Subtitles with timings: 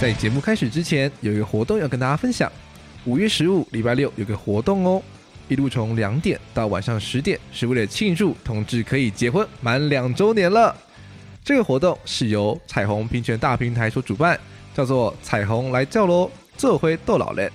[0.00, 2.50] 在节目开始之前，有一个活动要跟大家分享。
[3.04, 5.02] 五月十五礼拜六有个活动哦，
[5.48, 10.72] 一路从两点到晚上十点，是为了庆祝同志可以结婚满两周年了。
[11.42, 14.38] 这个活动是由彩虹平权大平台所主办，
[14.72, 17.50] 叫做“彩虹来叫喽，做回逗老人”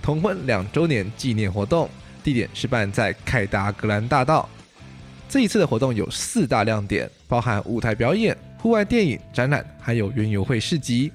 [0.00, 1.90] 同婚两周年纪念活动，
[2.22, 4.48] 地点是办在凯达格兰大道。
[5.28, 11.10] 这一次的活动有四大亮点，包含舞台表演、户外电影、展览，还有园游会市集。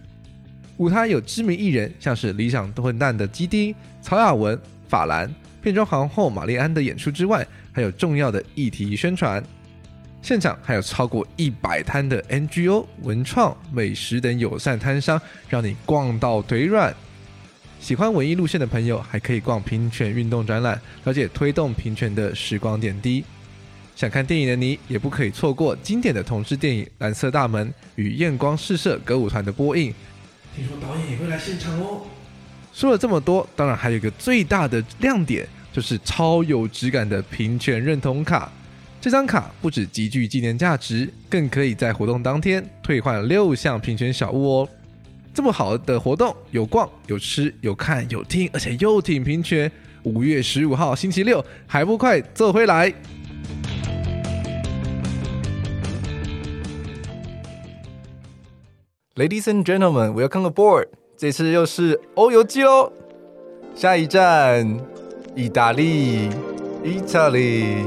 [0.77, 9.43] 舞台有知名艺人，像是理想混蛋的基丁、曹雅文、法兰、变装皇后玛丽安的演出之外，还有重要的议题宣传。
[10.21, 15.19] 现场还有超过一百摊的 NGO、文创、美食等友善摊商，
[15.49, 16.95] 让你逛到腿软。
[17.79, 23.23] 喜欢文艺路线的朋友，还可以逛平权运动展览，了解推动平权的时光点滴。
[23.95, 29.91] 想看电影的你，也不可以错过经典的同志电影《蓝色大门》与艳光试射歌舞团的播映。
[30.57, 32.01] 听说导演也会来现场哦。
[32.73, 38.51] 说了这么多，当然还有一个最大的亮点，就是超有质感的平权认同卡。
[38.99, 44.69] 这张卡不止极具纪念价值，更可以在活动当天退换六项平权小物哦。
[45.31, 49.71] 这么好的活动，有逛有吃有看有听，而且又挺平权。
[50.01, 52.91] 五月十五号星期六，还不快坐回来
[59.17, 60.89] ！Ladies and gentlemen, welcome aboard！
[61.17, 62.91] 这次又是欧游记喽。
[63.73, 64.79] 下一站，
[65.33, 66.29] 意大利
[66.83, 67.77] ，Italy。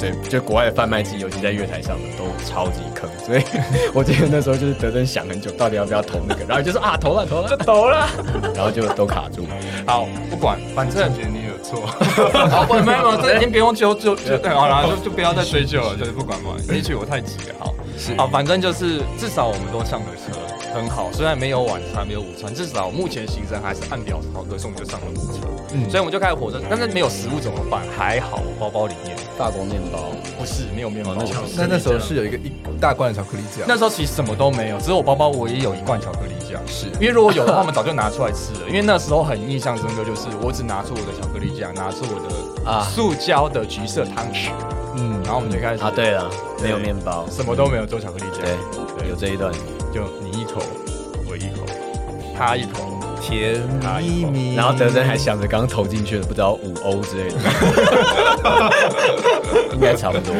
[0.00, 3.06] 对，就国外的贩卖机，尤其在月台上的，都超级坑。
[3.18, 3.42] 所以
[3.92, 8.08] 我记得那时候就是德登想很久，到底要不要投那个，然后就说啊，投了，投了，就投了，
[8.56, 9.44] 然后就都卡住。
[9.86, 11.12] 好，不管，反正。
[11.62, 11.88] 错，
[12.84, 20.40] 没有没有，这已经不用纠纠就对，好了，就就不要再 追究了，就是不管嘛，也许我太急了，好，是，好，反正就是至少我们都上了车，
[20.74, 25.40] 很好，虽然没有晚餐，没有午餐，至少目前行程还是按表好歌送就上了火车，
[25.74, 27.82] 嗯，所以我们就开始火车，但是没有食物怎么办？
[27.94, 29.14] 还好，包包里面。
[29.36, 31.14] 法国面包，不是没有面包，
[31.56, 42.70] 那那时候是有一个一大罐的巧克力酱，那时候其实什么都没有，只有我包包我也有一罐巧克力酱，是因为如果有的话，我们早就拿出来吃了，因为那时候很印象深刻，就是我只拿出我的巧克力酱，拿出我的。
[42.70, 44.50] 啊，塑胶的橘色汤匙，
[44.96, 46.30] 嗯，然后我们就开始啊，对了，
[46.62, 48.42] 没有面包，什么都没有，做巧克力酱，
[48.98, 49.52] 对，有这一段，
[49.92, 50.60] 就你一口，
[51.28, 51.64] 我一口，
[52.36, 53.60] 他一口，甜
[54.00, 54.24] 蜜。
[54.24, 57.36] 蜜，然后德珍还想着刚刚投进去了，不知道五欧之类的，
[59.74, 60.34] 应该差不多。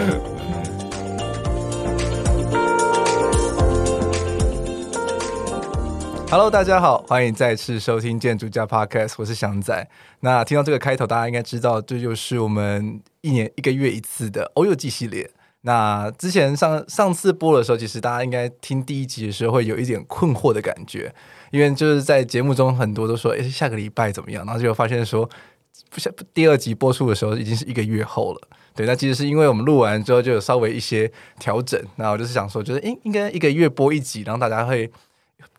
[6.31, 9.89] Hello，大家好，欢迎再次收听建筑家 Podcast，我是翔仔。
[10.21, 15.29] 那听到这个开头，大家应该知道，这就是我们一年一个月一次的欧游记系列。
[15.63, 21.13] 那之前上上次播的时候，其实大家应该听第一集的时候会有一点困惑的感觉，
[21.51, 24.47] 因为就是在节目中很多都说，诶，下个礼拜怎么样？
[24.47, 25.29] 然后就发现说，
[25.91, 28.49] 不下第二集播出的时候已经是一个月后了。
[28.77, 31.83] 对，那其实是因为我们录完之后就有稍微一些调整。
[31.97, 34.89] 那我就是想说，就是应应该一个月播一集，然后大家会。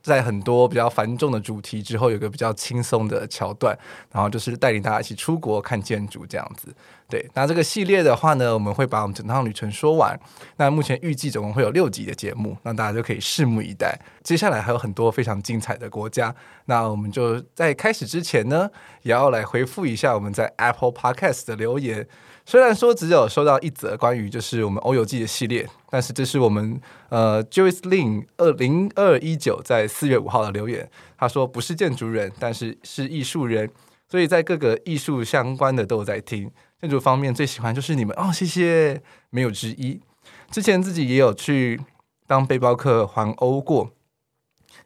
[0.02, 3.78] 在很多比较繁重的主题之后，有个比较轻松的桥段，
[4.12, 6.74] 然后就是带领大家一起出国看建筑这样子。
[7.08, 10.18] 对，那这个系列的话呢，我们会把我们整趟旅程说完。
[10.56, 14.00] 那目前预计总共会有六集的节目，那大家就可以拭目以待。
[14.24, 16.34] 接下来还有很多非常精彩的国家，
[16.66, 18.70] 那我们就在开始之前呢，
[19.02, 22.08] 也要来回复一下我们在 Apple Podcast 的留言。
[22.46, 26.80] 虽然说只有收到一则关于就是我们欧游记的系列，但是这是我们
[27.10, 30.90] 呃 Joyce Lin 二零二一九在四月五号的留言。
[31.18, 33.70] 他说不是建筑人，但是是艺术人，
[34.10, 36.52] 所以在各个艺术相关的都有在听。
[36.82, 40.02] 建筑方面最喜欢就是你们哦，谢谢，没有之一。
[40.50, 41.80] 之前自己也有去
[42.26, 43.92] 当背包客环欧过。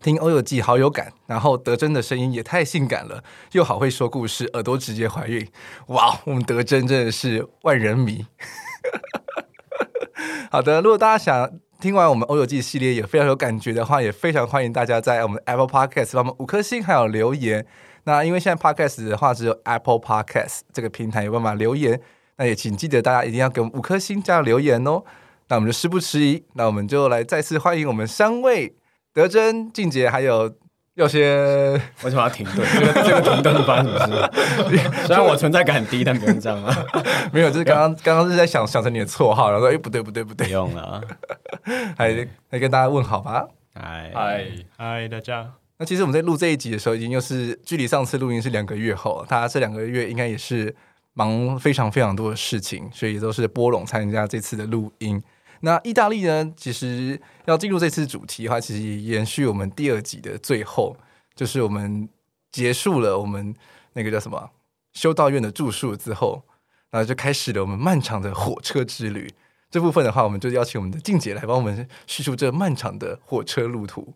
[0.01, 3.24] 听欧游记好有感，然后德珍的声音也太性感了，
[3.54, 5.48] 又好会说故事，耳朵直接怀孕。
[5.88, 8.25] 哇，我们德珍真的是万人迷。
[10.51, 17.65] 好的，如果大家想听完我们欧游记系列也非常有感觉的话，也非常欢迎大家在我们 Apple Podcast 帮我们五颗星还有留言。
[18.06, 22.00] 那因为现在 Podcast 的话只有 Apple Podcast 这个平台有办法留言，
[22.38, 25.04] 那也请记得大家一定要给我们五颗星加留言哦。
[25.48, 28.75] 那我们就事不迟疑，那我们就来再次欢迎我们三位。
[29.15, 30.53] 德珍、静姐还有
[30.95, 31.71] 有些，
[32.03, 32.67] 为什么要停顿？
[32.73, 34.29] 这个这个停顿是发生什么
[34.67, 34.79] 事？
[35.07, 36.85] 虽然我存在感很低，但不用这样啊。
[37.31, 41.01] 没有，就是刚刚刚刚是在想想成你的绰号，然后说哎不对不对不对，不用了。
[41.97, 43.45] 还还跟大家问好吧。
[43.73, 44.45] 嗨嗨
[44.75, 45.50] 嗨，大家。
[45.77, 50.75] 那其实我们在录这一集的时候，已经又是距离上次录音是两个月后，大家这两个月应该也是
[51.13, 55.23] 忙非常非常多的事情，所以也都是拨冗参加这次的录音。
[55.65, 60.95] 那意大利呢，其实要进入这次主题的话，其实延续我们第二集的最后，
[61.35, 62.07] 就是我们
[62.51, 63.53] 结束了我们
[63.94, 64.51] 那个叫什么
[64.94, 66.44] 修道院的住宿之后，
[66.91, 69.33] 然后就开始了我们漫长的火车之旅。
[69.71, 74.13] 这部分的话，我们就邀请我们的静姐来帮我们叙述这漫长的火车路途。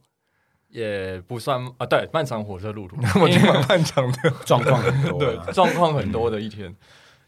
[0.67, 6.73] 也不算啊，对，漫长火车路途， 我觉得蛮漫长的， 状况很多，对，状况很多的一天。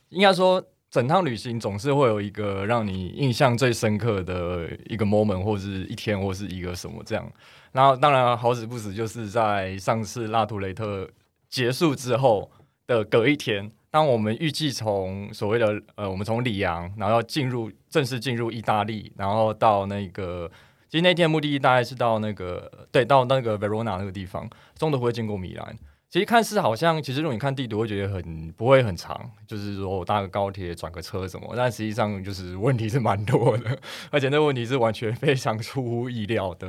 [0.10, 7.32] 应该说，整趟旅行总是会有一个让你印象最深刻的一个 moment，或是一天，或是一个什么这样。
[7.72, 11.10] 然后，当然好死不死，就是在上次拉图雷特
[11.50, 12.52] 结束之后
[12.86, 20.52] 的隔一天，当我们预计从所谓的呃，我们从里昂，然后要进入正式进入意大利，然后到那个。
[20.90, 25.74] 其实那天目的地大概是到那个，对，到那个 Verona 那个地方，中途会经过米兰。
[26.12, 33.80] 其实看似好像，其实如果你看地图会觉得很不会很长，就是说我搭个高铁转个车什么，但实际上就是问题是蛮多的，
[34.12, 36.68] 而且那问题是完全非常出乎意料的，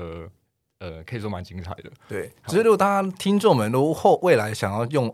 [0.78, 1.90] 呃，可以说蛮精彩的。
[2.08, 5.12] 对，只是如果大家听众们如果后未来想要用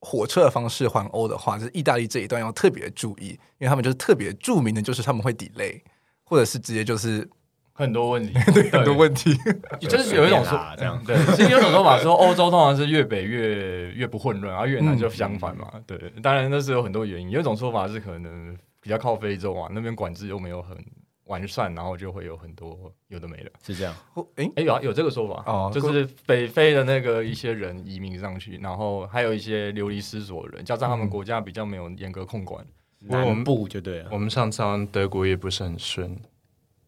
[0.00, 5.82] 火车的方式环欧的话，就是意大利这一段要特别注意，因为他们就是特别著名的就是他们会 delay，
[6.24, 7.28] 或者是直接就是。
[7.76, 9.36] 很多问题， 对，很多问题，
[9.80, 17.30] 就是有一种说这样，对，其实有种说法说欧洲通常是越北越越不混乱，而越南就相反嘛，对，当然那是有很多原因。
[17.30, 20.76] 有一种说法是可能比较靠非洲啊，那边管制又没有很
[21.24, 23.94] 完善，然后就会有很多有的没的，是这样。
[24.36, 32.64] 哎哎，有啊有这个说法哦，就是北非的那个一些人移民上去，然后还有一些流离失所的人，加上他们国家比较没有严格控管，
[33.00, 34.08] 南部就对了。
[34.12, 36.16] 我们上次德国也不是很顺，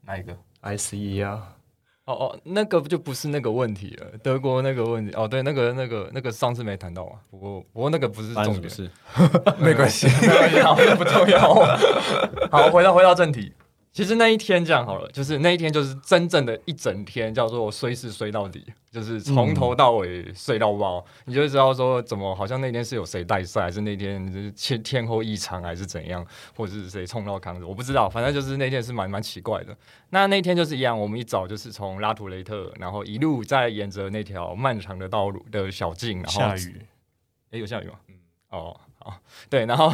[0.03, 0.37] 哪一个
[0.69, 1.57] ？I C 啊，
[2.05, 8.91] 哦哦，那个就不是那个问题了，德国那个问题，哦对，那个那个那个上次没谈到啊，不过不过那个不是重点， 是
[9.59, 10.09] 没关系，
[10.63, 11.55] 好，不重要。
[12.53, 13.53] 好，回到回到正题。
[13.99, 26.25] 其实那一天这样好了，就是那一天就是真正的一整天，叫做衰是衰到底，就是从头到尾睡到爆，嗯、你就会知道说怎么好像那天是有谁带赛，还是那天就是天天候异常，还是怎样，
[26.55, 29.77] 或者是谁冲到康子，我不知道，反正就是那天是蛮蛮奇怪的。
[30.11, 36.81] 那那天就是一样，我们一早就是从拉图雷特，然后一路在沿着那条漫长的道路的小径，然后下雨，
[37.51, 37.95] 哎，有下雨吗？
[38.07, 38.15] 嗯，
[38.51, 39.19] 哦，好，
[39.51, 39.93] 对，然后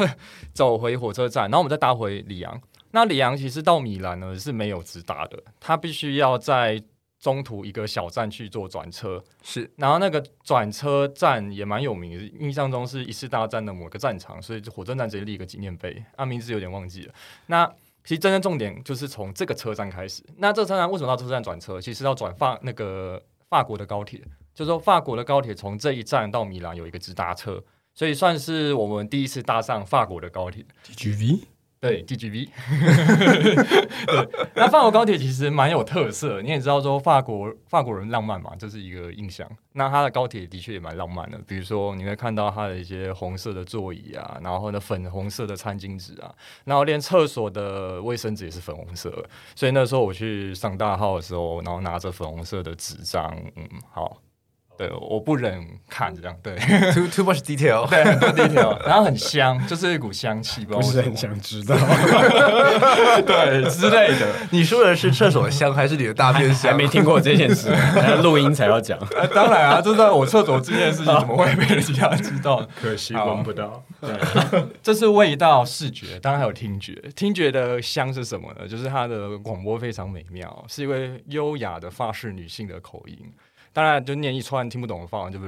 [0.52, 2.60] 走回火车站，然后我们再搭回里昂。
[2.94, 6.80] 那里昂其实到米兰呢是没有直达的，他必须要在
[7.18, 9.20] 中途一个小站去做转车。
[9.42, 17.14] 是，然后那个转车站也蛮有名的，印象中是一次大战的某个战场，所以火车站直接立一个纪念碑，啊，名字有点忘记了。
[17.46, 17.66] 那
[18.04, 20.22] 其实真正重点就是从这个车站开始。
[20.36, 21.80] 那这个车站为什么到车站转车？
[21.80, 24.20] 其实要转法那个法国的高铁，
[24.54, 27.60] 就是说法国的高铁从这一站到米兰有一个直达车，
[27.92, 30.64] 所以算是我们第一次搭上法国的高铁。
[30.84, 31.40] TGV。
[31.84, 32.48] 对，TGV。
[34.06, 39.46] 对，那法国高铁其实蛮有特色，你也知道说法国法国人浪漫嘛，这是一个印象。
[39.72, 46.34] 那它的高铁的确也蛮浪漫的，比如说你会看到它的一些红色的座椅啊，然后呢粉红色的餐巾纸啊，
[46.64, 49.12] 然后连厕所的卫生纸也是粉红色。
[49.54, 54.23] 所以那时候我去上大号的时候，然后拿着粉红色的纸张，嗯，好。
[54.76, 56.56] 对，我不忍看这样，对
[56.92, 61.76] ，too too much detail， 对，很多 detail， 然后很香，就是一股香气，不是很想知道，
[63.26, 64.26] 对之类的。
[64.50, 66.72] 你说的是厕所香还是你的大便香？
[66.72, 67.70] 还没听过这件事，
[68.22, 68.98] 录音才要讲。
[69.34, 72.66] 当然啊，就在我厕所这件事情怎么会被人家知道？
[72.80, 73.84] 可惜闻不到。
[74.00, 74.10] 对，
[74.82, 76.92] 这是味道、视觉，当然还有听觉。
[77.14, 78.66] 听觉的香是什么呢？
[78.66, 83.16] 就是它的广播非常美妙，是一位优雅的法式女性的口音。
[83.74, 85.38] 当然，就念一串听不懂的法文，就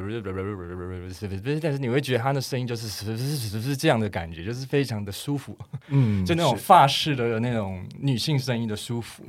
[1.61, 5.57] 但是你会觉得他的声音就是是是是这样的感觉，就是非常的舒服，
[5.87, 9.23] 嗯，就那种法式的那种女性声音的舒服，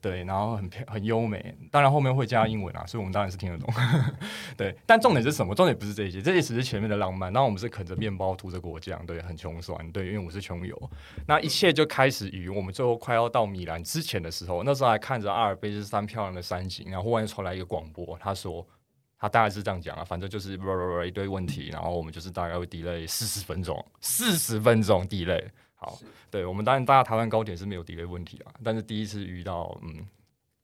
[0.00, 1.54] 对，然后很很优美。
[1.70, 3.68] 当然后面会加英文啊，所以我们当然是听得懂，
[4.56, 4.74] 对。
[4.86, 5.54] 但重点是什么？
[5.54, 7.30] 重点不是这些，这些只是前面的浪漫。
[7.30, 10.90] 那我们是啃着面包，涂着果酱，对，很穷酸，对，因为我是穷游。
[11.26, 18.34] 那一切就开始于我们最后快要到米兰之前的时候，那时候还看着阿尔卑斯山漂亮的山景，然后忽然传来一个广播，他。
[18.38, 18.66] 说
[19.18, 20.58] 他大概是这样讲啊，反正就是
[21.06, 25.44] 一堆问题，然后我们就是大概会 delay 四十分钟，四十分钟 delay。
[25.74, 25.98] 好，
[26.30, 30.06] 对，我们当然大家台湾高铁是没有 delay 问题啊，但是第一次遇到，嗯，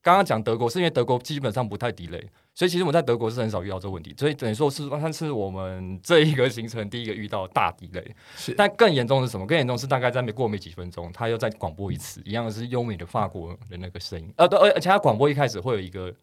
[0.02, 8.04] 刚刚讲德国是因为德国基本上不太 delay，所以其实我们在德国是很少遇到这个问题，所以等于说是算是我们这一个行程第一个遇到大 delay。
[8.36, 9.46] 是，但更严重的是什么？
[9.46, 16.14] 更严重是大概在没过没几分钟，他又再广播一次，一样是优美的法国的那个声音，呃，对，而而且他广播一开始会有一个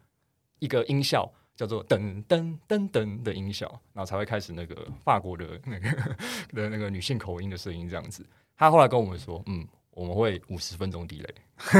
[0.59, 1.31] 一个音效。
[1.61, 5.89] 叫做噔噔噔噔的音效，然后才会开始那个法国的那个
[6.55, 8.25] 的那个女性口音的声音这样子。
[8.57, 11.29] 他后来跟我们说，嗯，我们会五十分钟 delay，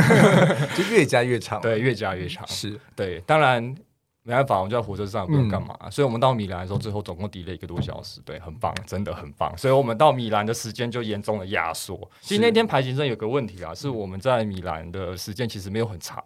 [0.78, 3.76] 就越加越长，对，越加越长，是对，当然。
[4.24, 9.52] 没办法，我们就在火车上不用干嘛，嗯，所以我们到米兰的时候，最后总共 delay 一个多小时，对，很棒，真的很棒。
[9.58, 12.00] 所以我们到米兰的时间就严重的压缩。
[12.22, 16.24] 其实那天排行程有个问题啊，是我们在米兰的时间其实没有很长，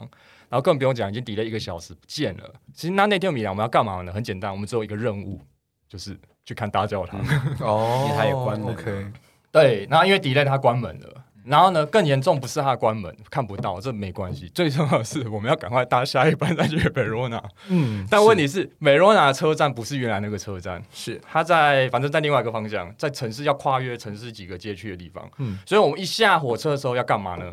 [0.50, 2.54] 然后更不用讲，已经 delay 一个小时不见了。
[2.74, 4.12] 其实那那天米兰我们要干嘛呢？
[4.12, 5.40] 很简单，我们只有一个任务，
[5.88, 7.22] 就是去看大教堂。
[7.62, 8.72] 哦，因为它也关了。
[8.74, 9.12] OK，
[9.54, 11.24] 对，然后因为 delay 它关门了。
[11.46, 14.50] 然后呢，更严重不是他关门看不到，这没关系。
[14.50, 17.42] 最重要的是，我们要赶快搭下一班再去维罗纳。
[17.70, 25.30] 嗯，但问题是，维罗纳车站不是原来那个车站，是它在反正在另外一个方向，在城市要跨越城市几个街区的地方。
[25.38, 27.52] 嗯，所以我们一下火车的时候要干嘛呢？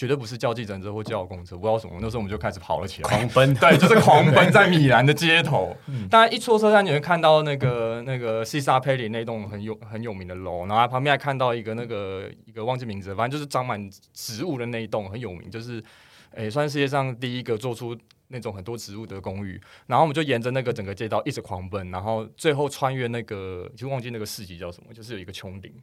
[0.00, 1.92] 绝对不是叫计程车或叫公车，不知道什么。
[2.00, 5.76] 那时候我们就开始跑了起来，狂奔，对，就是狂奔 在米兰的街头。
[6.08, 15.84] 大家，一出车站你会看到那个那个西沙佩里那栋很有很有名的楼，然后旁边还看到一个那个一个忘记名字，反正就是长满植物的那一栋很有名，就是
[16.30, 17.94] 诶、欸，算世界上第一个做出
[18.28, 19.60] 那种很多植物的公寓。
[19.86, 25.74] 然后我们就沿着那个整个街道一直狂奔，然后最后穿越那个就忘记那个市集叫什么，就是有一个穹顶。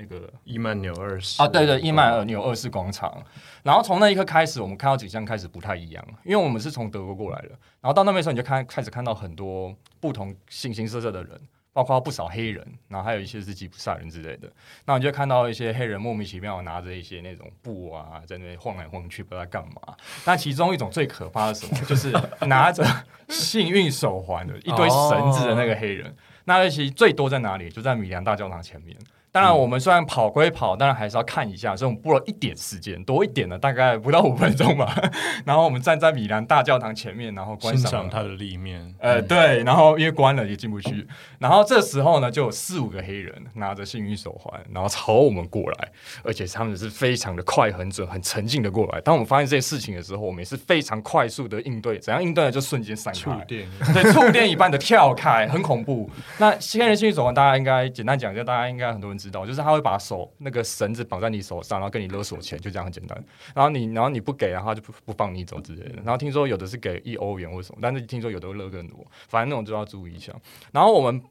[0.00, 3.20] 那个伊曼纽二世啊，对对，伊曼纽二世广场。
[3.64, 7.48] 然后从那一刻开始，我们看到景象开始不太一样，因为我们是从德国过来的。
[7.80, 11.36] 然后到那边的时候，你就看开始看到很多不同形形色色的人，
[11.72, 14.48] 包括不少黑人，然后还有一些是吉普赛人之类的。
[14.84, 19.96] 那你就看到一些黑人莫名其妙拿着一些那种布啊，在那边晃来晃去，不知道干嘛。
[20.24, 21.84] 那其中一种最可怕的是什么？
[21.86, 22.12] 就是
[22.46, 22.86] 拿着
[23.28, 26.14] 幸运手环的一堆绳子的那个黑人。
[26.44, 27.68] 那其实最多在哪里？
[27.68, 28.96] 就在米兰大教堂前面。
[29.30, 34.94] 当然，我们虽然跑归跑，当然还是要看一下，所以我们播了一点时间，多一点的，大概不到五分钟吧。
[35.44, 38.94] 然后我们站在米兰大教堂前面，然后观赏它的立面。
[38.98, 41.06] 呃，对，然后因为关了也进不去。
[41.38, 45.88] 然后这时候呢，就有四五个黑人拿着幸运手环，然后朝我们过来，
[46.24, 49.00] 而且他们是非常的快、很准、很沉静的过来。
[49.02, 51.98] 当我们发现这件事情的时候，我们也是非常快速的应对。
[51.98, 52.50] 怎样应对呢？
[52.50, 56.10] 就瞬间闪开，触电，对，触电一般的跳开，很恐怖。
[56.38, 63.24] 那黑人幸运手环，大家应该简单讲一下，大家应该很多人知知道，就是他会把手那个绳子绑在你手上，然后跟你勒索钱，就这样很简单。
[63.54, 65.96] 然后你，然后你不给，然后就不不放你走之类的。
[65.96, 70.32] 然后听说有的是给一欧元或什么，但是听说有的会勒更多，反正那种就要注意一下。
[70.72, 71.22] 然后我们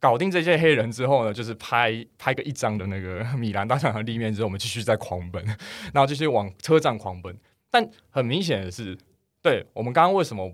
[0.00, 5.44] 搞定这些黑人之后呢，就是拍拍个一张的那个米兰大教堂立面之后，我们继续在狂奔，
[5.92, 7.36] 然后继续往车站狂奔。
[7.70, 8.96] 但很明显的是，
[9.42, 10.52] 对我们刚刚为什么？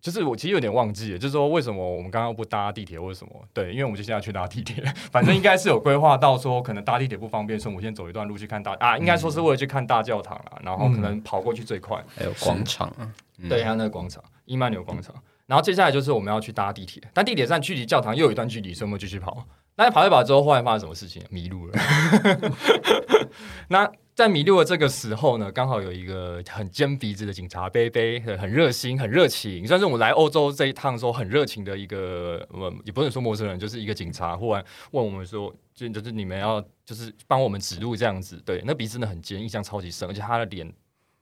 [0.00, 3.32] 就是我其实有点忘记了，就是说为什么我们刚刚不搭地铁或者什么？
[3.52, 12.02] 对，因为我们就现在去搭地铁，反正应该是有规划到说可能搭地铁不方便，所以我们先走一段路去看大啊，应该说是为了去看大教堂啊，然后可能跑过去最快。
[12.16, 13.12] 还有广场啊，
[13.48, 15.14] 对，还有那个广场，伊曼纽广场。
[15.46, 19.44] 然后接下来就是我们要去搭地铁，但地铁站距离教堂又有一段距离，所以我们继续跑。
[19.76, 21.22] 那跑一跑之后，后来发生什么事情？
[21.28, 21.74] 迷路了。
[23.68, 23.90] 那。
[24.12, 40.70] 在迷路的这个时候呢，刚好有一个很尖鼻子的警察，杯杯很热心、很热情，算是我来欧洲这一趟的时候很热情的一个，我，也不能说陌生人，就是一个警察，忽然问我们说，就就是你们要就是帮我们指路这样子，对，那鼻子真的很尖，印象超级深，而且他的脸。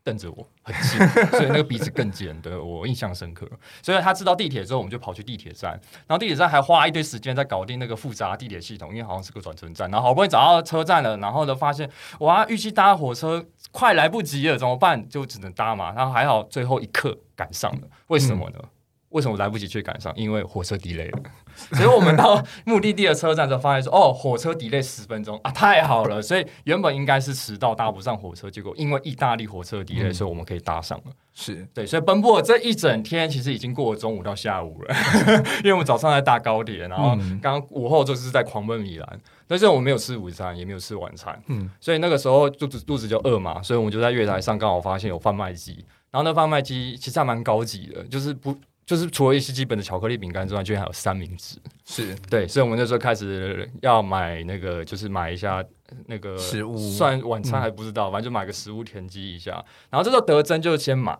[0.08, 3.46] 瞪着我很近， 所以那个鼻子更尖，对我印象深刻。
[3.82, 5.72] 所以他知道地铁之后，我们就跑去地铁站，
[6.06, 9.90] 然后地铁站还花一堆时间在搞定那个复杂地铁系统，因为好像是个转乘站。
[9.90, 15.06] 然后好不容易找到车站了，然后呢发现哇，预期搭火车快来不及了，怎么办？
[15.10, 15.92] 就只能搭嘛。
[15.92, 18.58] 然后还好最后一刻赶上了，为什么呢？
[18.62, 18.68] 嗯
[19.10, 20.12] 为什么来不及去赶上？
[20.16, 21.22] 因为火车 delay 了，
[21.72, 25.38] 所以我们到目的地的车站之后，发现说：“哦，火车 delay 十分钟。
[25.42, 31.12] 啊，太好了！”所以原本应该是迟到搭不上火车，结果因为意大利火车 delay，所以我们可以搭上了。
[31.32, 31.66] 是。
[31.72, 34.94] 对，所以奔波这一整天，其实已经过了中午到下午了，
[35.64, 48.54] 因为我们早上在搭高铁，然后刚刚午后就是在狂奔米兰，但是我们没有吃午餐，也没有吃晚餐，嗯，所以那个时候肚子肚子就饿嘛，所以我们就在月台上刚好发现有贩卖机，然后那贩卖机其实还蛮高级的，就是不。
[48.88, 51.58] 就是除了一些基本的巧克力饼干之外，居然还有三明治。
[51.84, 55.62] 是对，所以我们那时候开始要买那个，就是买一下
[56.06, 59.62] 那个食物，算晚餐还不知道，嗯、反正就买个食物填饥一下。
[59.90, 61.18] 然后这时候德珍就先买，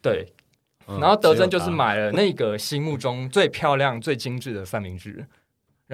[0.00, 0.32] 对，
[0.86, 5.26] 然后德珍就是买了那个心目中最漂亮、最精致的三明治。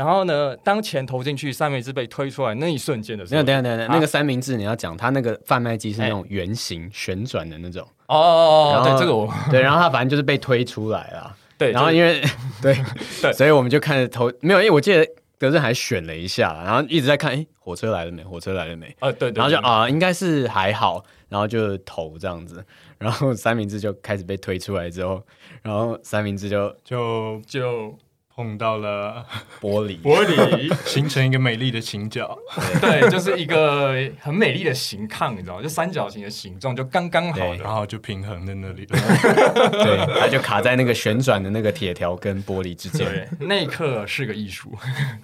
[0.01, 7.87] 然后呢，当钱投进去，三明治被推出来那一瞬间的时候，没有，等等等等，那个三明治你要讲，它那个贩卖机是那种圆形旋转的那种。
[8.07, 11.37] 哦哦哦，对，这个我对，然后它反正就是被推出来了。
[11.59, 12.23] 对，然后因为
[12.63, 12.75] 对
[13.21, 15.07] 对，所以我们就看着投没有，因为我记得
[15.39, 18.25] 德正还选了一下，然后一直在看，哎，火车来了没？
[18.25, 18.97] 火车来了没？
[19.35, 22.65] 然后就啊，应该是还好，然后就投这样子，
[22.97, 25.23] 然后三明治就开始被推出来之后，
[25.61, 27.95] 然后三明治就就就。
[28.41, 29.23] 碰到了
[29.61, 32.39] 玻璃， 玻璃 形成一个美丽的倾角，
[32.81, 35.63] 对，就是一个很美丽的形抗，你知道吗？
[35.63, 43.07] 就三角形的形状，就刚刚好，然后就平衡在那里， 对，它就卡在那个旋转的那个铁条跟玻璃之间。
[43.07, 44.73] 对，那一刻是个艺术。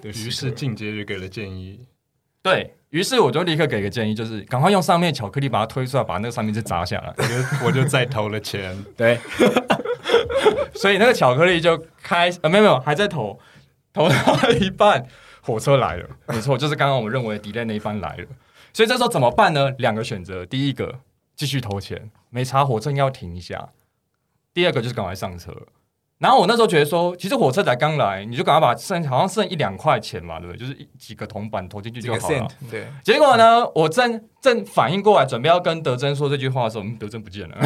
[0.03, 1.81] 于是进阶就给了建议，
[2.43, 7.15] 对，于是我就立刻给个建议，就是赶快用上面巧克力把它推出来，把那个三明治砸下来。
[7.17, 9.19] 我就我就再投了钱，对。
[10.75, 13.39] 所以那个巧克力就开，呃，没有没有，还在投，
[13.93, 15.07] 投到一半，
[15.41, 18.27] 火车来了， 没错，就是刚刚我们认为 delay 那一班来了。
[18.73, 19.71] 所以这时候怎么办呢？
[19.79, 21.01] 两个选择，第一个
[21.35, 23.71] 继续投钱，没查，火车应该要停一下；
[24.53, 25.53] 第二个就是赶快上车。
[26.19, 30.59] 然后我那时候觉得说，其实火车才刚来，你就赶快把剩好像剩一两块钱嘛，对不对？
[30.59, 32.49] 就是一几个铜板投进去就好了。
[32.71, 32.87] 对。
[33.05, 37.57] 结果呢，我正正反应过来，准备要跟德珍说这句话的时候，嗯，德珍不见了，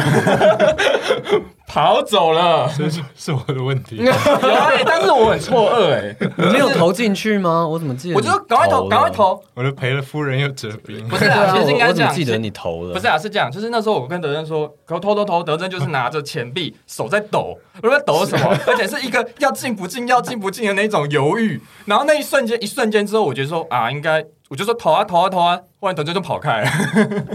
[1.67, 2.67] 跑走了。
[2.75, 3.97] 这是是我的问题。
[4.03, 7.67] 有啊，但是我很错愕哎，你没有投进去吗？
[7.67, 8.15] 我怎么记得？
[8.15, 9.39] 我就赶快投，赶快投。
[9.53, 11.07] 我就赔了夫人又折兵。
[11.07, 12.11] 不是啊，其实应该这样。
[12.11, 12.93] 记得你投了。
[12.95, 18.57] 不是啊，是这样，就是那时候我跟德珍说，投投投投，德珍就是拿着钱币，手在抖，我说抖什么？
[18.65, 21.61] 而且是一个要进不进、要进不进的那种犹豫。
[21.85, 26.69] 然后那一瞬间，一瞬间之后，我觉得说啊，应该，我就说投啊投啊投啊，忽然德珍就跑开了，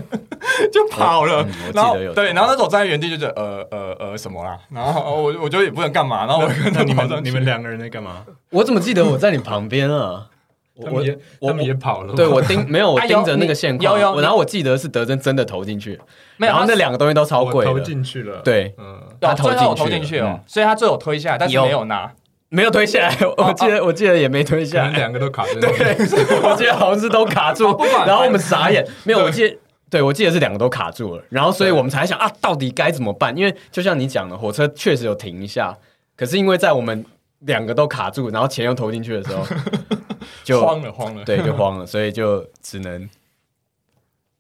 [0.71, 1.43] 就跑了。
[1.43, 4.59] 嗯、然后对，然后那时候我站在原地就觉得呃呃呃什么啦？
[4.69, 6.27] 然后我我觉得也不能干嘛。
[6.27, 8.23] 然后我跟那你们你们两个人在干嘛？
[8.51, 10.27] 我怎么记得我在你旁边啊？
[10.77, 11.03] 我我
[11.41, 12.13] 我们也跑了。
[12.15, 13.99] 对，我盯没有，我 盯着那个线框。
[14.21, 15.99] 然后我记得是德珍真的投进去，
[16.37, 18.43] 然后那两个东西都超贵，投进去了。
[18.45, 19.49] 对，嗯，他投
[19.89, 22.13] 进去了，所以他最后推下来，但是没有拿，
[22.49, 23.17] 没有推下来。
[23.37, 25.61] 我记得我记得也没推下来，两个都卡住。
[25.61, 25.69] 对，
[26.43, 27.77] 我记得好像是都卡住。
[28.07, 29.59] 然后我们傻眼，没有，我记得，
[29.91, 31.23] 对我记得是两个都卡住了。
[31.29, 33.37] 然后所以我们才想啊，到底该怎么办？
[33.37, 35.77] 因为就像你讲的，火车确实有停一下，
[36.17, 37.05] 可是因为在我们
[37.41, 39.45] 两个都卡住，然后钱又投进去的时候。
[40.43, 43.09] 就慌了，慌了，对，就慌了，所以就只能，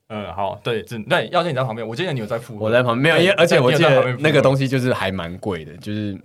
[0.09, 6.17] 嗯，好，对，只对，要是你在旁边，我记得你有在付，我在旁边没有，因为而且我记得那个东西就是还蛮贵的，就是。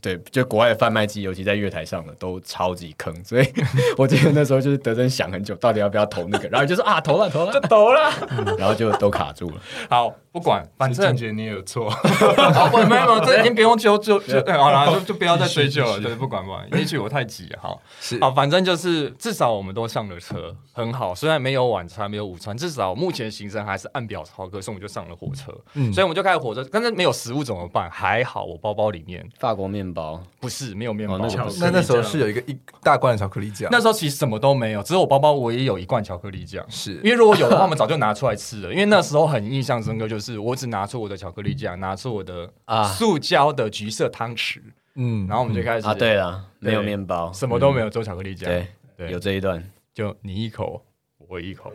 [0.00, 3.46] 对，就国外的贩卖机，尤其在月台上的都超级坑，所以
[3.98, 8.12] 我记得那时候就是德珍想很久，到底要不要投那个，然后就说啊，投了，投了，就投了，
[8.58, 9.56] 然后就都卡住了。
[9.88, 11.90] 好，不管，反正觉得你也有错，
[12.72, 27.90] 没有没有， 这已经不用揪就就好了，就就不要再追究了，就是不管不管，也许我太急了，好，是好，反正就是至少我们都上了车，很好，虽然没有晚餐，没有午餐，至少目前行程还是按表操课，所以我们就上了火车，嗯，所以我们就开始火车，但是没有食物怎么办？
[27.90, 29.88] 还好我包包里面法国面。
[29.94, 33.68] 包不是没有面包，哦，那那时候是有一个一大罐的巧克力酱。
[33.72, 36.62] 那时候其实什么都没有，只有我包包我也有一罐巧克力酱。
[36.68, 38.70] 是因为如果有的话，我们早就拿出来吃了。
[38.70, 42.88] 因为那时候很印象深刻，就是我只拿出我的巧克力酱，拿出我的啊。
[42.88, 44.60] 塑胶的橘色汤匙，
[44.96, 48.50] 嗯，然后我们就开始啊，对了，没有面包，什么都没有，做巧克力酱。
[48.96, 49.62] 对，有这一段，
[49.94, 50.84] 就你一口，
[51.28, 51.72] 我一口，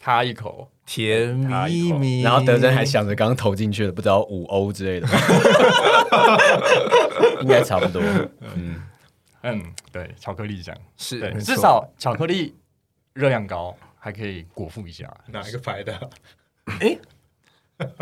[0.00, 0.68] 他一口。
[0.84, 5.06] 甜蜜蜜，然后德珍还想着刚刚投进去的，不知道五欧之类的，
[7.40, 8.02] 应该差不多。
[8.40, 8.82] 嗯。
[9.42, 10.76] 嗯，对，巧克力酱。
[10.96, 12.54] 是，至少巧克力
[13.12, 15.12] 热量高，还可以果腹一下。
[15.28, 16.10] 哪一个牌的？
[16.80, 16.96] 哎，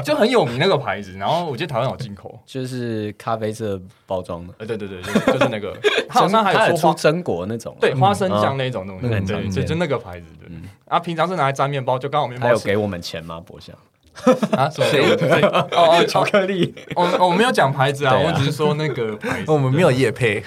[0.04, 1.12] 就很有名那个牌子。
[1.18, 4.54] 然后我记得台湾有进口，就是咖啡色包装的。
[4.58, 5.76] 呃，对对对，就是那个，
[6.08, 10.50] 好像还有出榛果那种，对，花生酱那种东西，对，就就那个牌子的。
[10.86, 12.46] 啊，平常是拿来沾面包，就刚好面包。
[12.46, 13.40] 还有给我们钱吗？
[13.44, 13.74] 博翔
[14.56, 15.48] 啊，什么？
[15.72, 16.74] 哦哦，巧克力。
[16.94, 19.50] 我我没有讲牌子啊，我只是说那个牌子。
[19.50, 20.42] 我们没有夜配。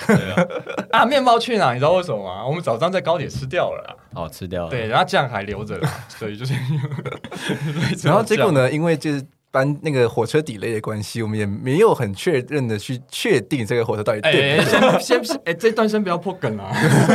[0.92, 1.74] 啊，面包去哪？
[1.74, 2.46] 你知道为什么吗？
[2.46, 3.98] 我们早上在高铁吃掉了。
[4.14, 4.70] 哦，吃掉了。
[4.70, 6.54] 对，然后酱还留着了，所以就是。
[8.04, 8.72] 然后结果呢？
[8.72, 9.24] 因为就是。
[9.54, 14.58] 搬那个火车 delay 的关系，我们也没有很确认的去确定这个火车到底对不对。
[14.58, 16.72] 欸、先 先哎、欸，这段先不要破梗啊！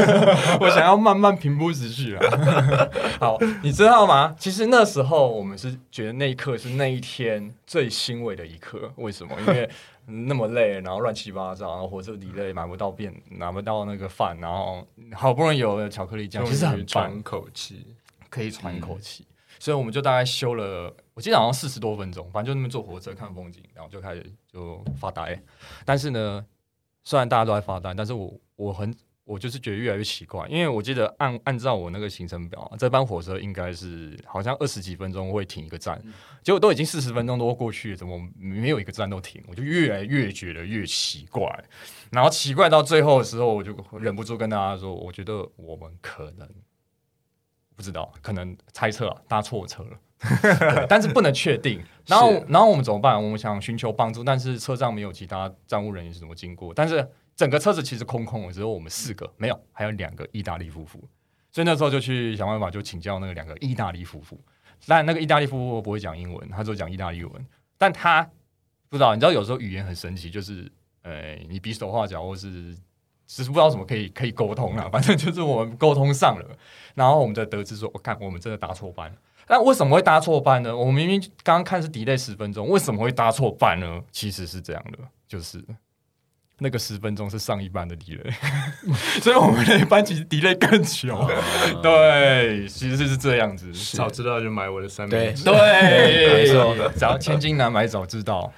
[0.61, 2.23] 我想要慢慢平铺直叙啊。
[3.19, 4.37] 好，你知道吗？
[4.39, 8.93] 其实那时候我们是觉得那一刻是那一天最欣慰的一刻。
[8.95, 9.35] 为什么？
[9.41, 9.69] 因为
[10.07, 17.85] 那么累，然后乱七八糟，然后火车 delay 买不到便，拿不到那个饭，然后好不容易有了巧克力酱，其实很喘口气，
[18.31, 19.25] 可以喘口气。
[19.25, 25.37] 嗯所以我们就大概修了，我记得好像四十多分钟，反正就那边坐火车看风景，然后就开始就发呆。
[25.85, 26.47] 但是呢，
[27.03, 39.43] 虽然大家都在发呆，但是我我很我就是觉得越来越奇怪，因为我记得按按照我那个行程表，这班火车应该是好像二十几分钟会停一个站，嗯、结果都已经四十分钟都过去了，怎么没有一个站都停？
[39.49, 41.65] 我就越来越觉得越奇怪，
[42.13, 46.49] 然后奇怪到最后的时候，我就忍不住跟大家说，我觉得我们可能
[47.75, 49.99] 不知道，可能猜测啊，搭错车了，
[50.89, 51.83] 但是不能确定。
[52.07, 53.23] 然后然后我们怎么办？
[53.23, 57.09] 我们想寻求帮助，但是车上没有其他站务人员是怎么经过，但是。
[57.39, 60.99] 整个车子其实空空的，只有我们四个，没有，还有两个意大利夫妇。
[61.53, 64.37] 所以那时候就去想办法，就请教那个两个意大利夫妇。
[64.89, 67.47] 但那个意大利夫妇不会讲英文，他就讲意大利文。
[67.77, 68.29] 但他
[68.89, 70.69] 不知道，你知道有时候语言很神奇，就是
[71.03, 72.75] 呃，你比手画脚，或是
[73.29, 74.91] 只是不知道怎么可以可以沟通了。
[74.91, 76.59] 反正就是我们沟通上了，
[76.97, 79.17] 然后我们就得知说，我看我们真的搭错班。
[79.49, 80.77] 那为什么会搭错班呢？
[80.77, 84.01] 我们明明刚刚看是 delay 十分钟，为什么会搭错班呢？
[84.13, 85.65] 其实是这样的，就是。
[86.61, 88.35] 那个十分钟是上一班的 delay，
[89.23, 91.17] 所以我们那一班其实 delay 更久。
[91.17, 91.31] 哦、
[91.81, 93.73] 对，其实是这样子。
[93.97, 95.45] 早知道就买我的三明治。
[95.45, 95.55] 对，
[96.35, 98.53] 没错，只要千金难买早知道。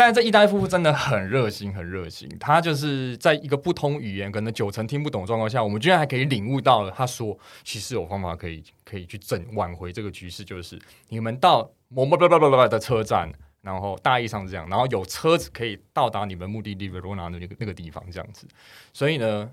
[0.00, 2.26] 但是这意大利夫妇真的很热心，很热心。
[2.40, 6.90] 他就是在一个不通语言，可能九成听不懂状况下，我们居然还可以领悟到了。
[6.90, 18.48] 他说：“其实有方法可以可以去整挽回这个局势，就是你们到某某某某某的车站。”然后大意上是这样，然后有车子可以到达你们目的地维罗纳的那个那个地方，这样子，
[18.94, 19.50] 所以呢，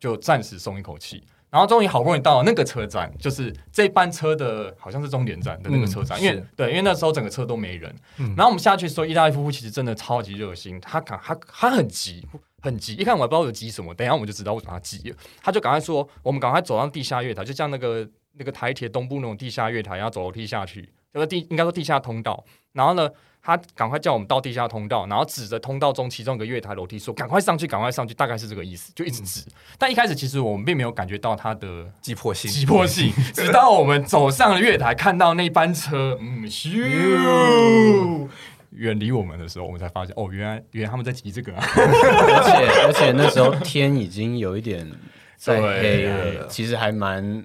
[0.00, 1.22] 就暂时松一口气。
[1.54, 7.94] 然后终于好不容易到了那个车站，就是这班车的好像是终点站的那个车站，嗯、因为对，因为那时候整个车都没人。
[8.16, 12.26] 嗯、然后我们下去的时候，意大利夫妇其实真的超级热心，他赶他他很急
[12.60, 15.16] 很急，一看我也不知道有急什么，等一下我们就知道为什么他急了。
[15.40, 22.44] 他就赶快说，我们赶快走上地下月台，就像那个那个台铁东部那种地下月台，然后走楼梯下去，就是地应该说地下通道。
[22.72, 23.08] 然后呢，
[23.40, 29.42] 他赶快叫我们到地下通道，然后指着通道中其中一个月台楼梯说：“赶快上去，赶快上去。”大概是这个意思，就一直指。
[29.46, 33.12] 嗯、但一开始其实我们并没有感觉到他的急迫性，急迫性。
[33.32, 38.28] 直到我们走上了月台，看到那班车，嗯，咻，
[38.72, 41.64] 远离我们的时候，我们才发现，哦，原来原来他们在急这个啊！
[41.64, 44.90] 而且 而且那时候天已经有一点
[45.36, 47.44] 在黑了，其实还蛮。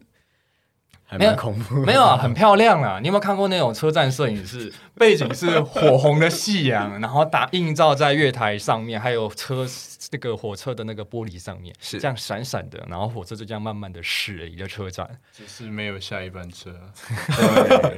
[1.11, 2.99] 还蛮恐怖，没有啊，很漂亮啊！
[3.01, 4.71] 你有没有看过那种车站摄影师？
[4.99, 9.65] 背景是火红的夕阳，然后打映照在月台上面，还有车
[10.11, 12.85] 那个火车的那个玻璃上面，是这样闪闪的。
[12.89, 16.69] 然后火车就这样慢慢的驶离了车站，只是没有下一班车。
[17.07, 17.97] 对，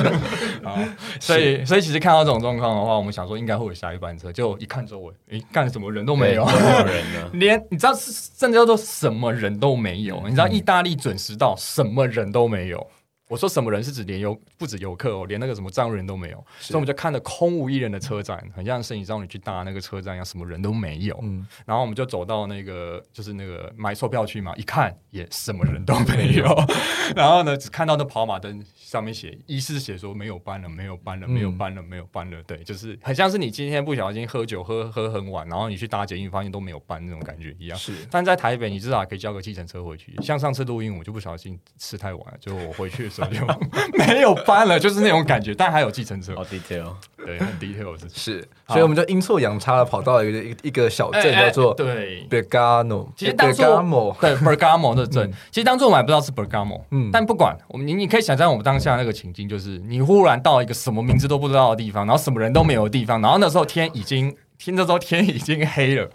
[0.64, 0.78] 好，
[1.20, 10.22] 所以所以其实看到这种状况的话，我们想说应该会有下一班车，就一看周围，诶，干什么人都没有，没有人呢， 连你知道甚至叫做什么人都没有。
[10.24, 12.86] 你知道意大利准时到，什么人都没有。
[13.28, 21.18] 我说什么人是指连游不止游客哦，连那个什么站务人都没有，所以我们就看着空无一人的车站，很像《神隐少女》去搭那个车站一样，什么人都没有。
[21.22, 26.44] 嗯，然后我们就走到那个就是那个买售票区嘛，一看也什么人都没有。
[27.14, 32.42] 然后呢，只看到那跑马灯上面写，一是写说没有班了，没有班了，没有班了，没有班了。
[32.44, 37.78] 对，就是很像是你今天不小心喝酒喝喝很晚，然后你去搭捷运发现都没有班那种感觉一样。
[37.78, 40.14] 是，但在台北你至少可以叫个计程车回去。
[40.22, 43.08] 像上次录音，我就不小心吃太晚了，就我回去
[43.96, 46.34] 没有班了，就是那种感觉，但还有计程车。
[46.36, 52.26] 好 detail，对，很 detail 是，所以我们就阴错阳差的跑到了一个一一个小镇，叫做对。
[52.28, 53.08] Bergamo。
[53.16, 53.62] 其实当初
[54.20, 66.08] 对 Bergamo 的镇，其实当初我们还不知道是 Bergamo，嗯，但不管我们，你你可以想象我们当下那个情境，就是你忽然到一个什么名字都不知道的地方，然后什么人都没有的地方，然后那时候天已经，听着说天已经黑了，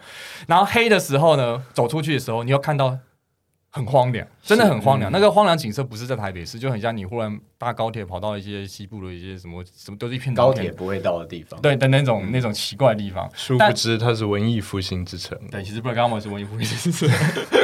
[0.48, 2.98] 然后黑的时候呢，走出去的时候，你又看到。
[3.76, 5.12] 很荒凉，真的很荒凉。
[5.12, 13.28] 嗯、那个荒凉景色不是在台北市，就很像你忽然搭高铁跑到一些西部的一些什么什么都是一片高铁不会到的地方，对的那种、嗯、那种奇怪的地方。
[13.34, 15.36] 殊不知它是文艺复兴之城。
[15.50, 17.10] 对，其实布拉格莫是文艺复兴之城，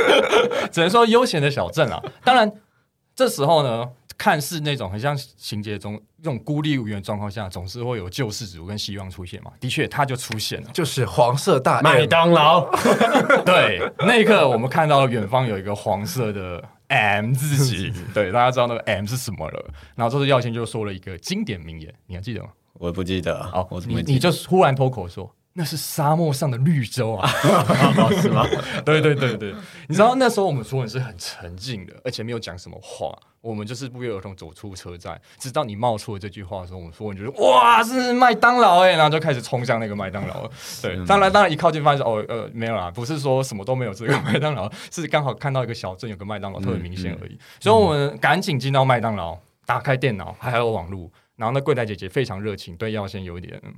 [0.72, 2.02] 只能说悠闲的小镇啊。
[2.24, 2.52] 当然，
[3.16, 3.88] 这时候呢。
[4.20, 9.52] 看似那种很像情节中这种孤立无援状况下，总是会有救世主跟希望出现嘛。
[9.62, 12.70] 的确，他就出现了，就是黄色大麦当劳。
[13.46, 17.94] 对，那一刻我们看到了远方有一个黄色的 M 字形。
[18.14, 19.66] 对，大家知道那个 M 是什么了。
[19.96, 22.50] 然后这次耀先就说了一个经典名言，你还记得吗？
[22.74, 23.42] 我不记得。
[23.46, 25.34] 好，我你你就忽然脱口说。
[25.54, 27.28] 那是沙漠上的绿洲啊，
[28.22, 28.46] 是吗？
[28.86, 29.54] 对对对对，
[29.88, 35.20] 你知道那时候我们所有人是很沉静的，而且没有讲什么话，我们就是不约而同走出车站。
[35.38, 40.50] 直到你冒出了这句话的时候，我们所有人就说：“哇，是麦当劳哎！”然后就开始冲向那个麦当劳。
[40.82, 47.38] 对，当然当然一靠近发现哦呃没有啦，不是说什么都没有这个麦当劳，是刚好看到一个小镇有个麦当劳特别明显而已。
[47.60, 53.74] 所以我们赶紧进到麦当劳，打开电脑，还有网络，然后那柜台姐姐非常热情，对耀先有一点，嗯，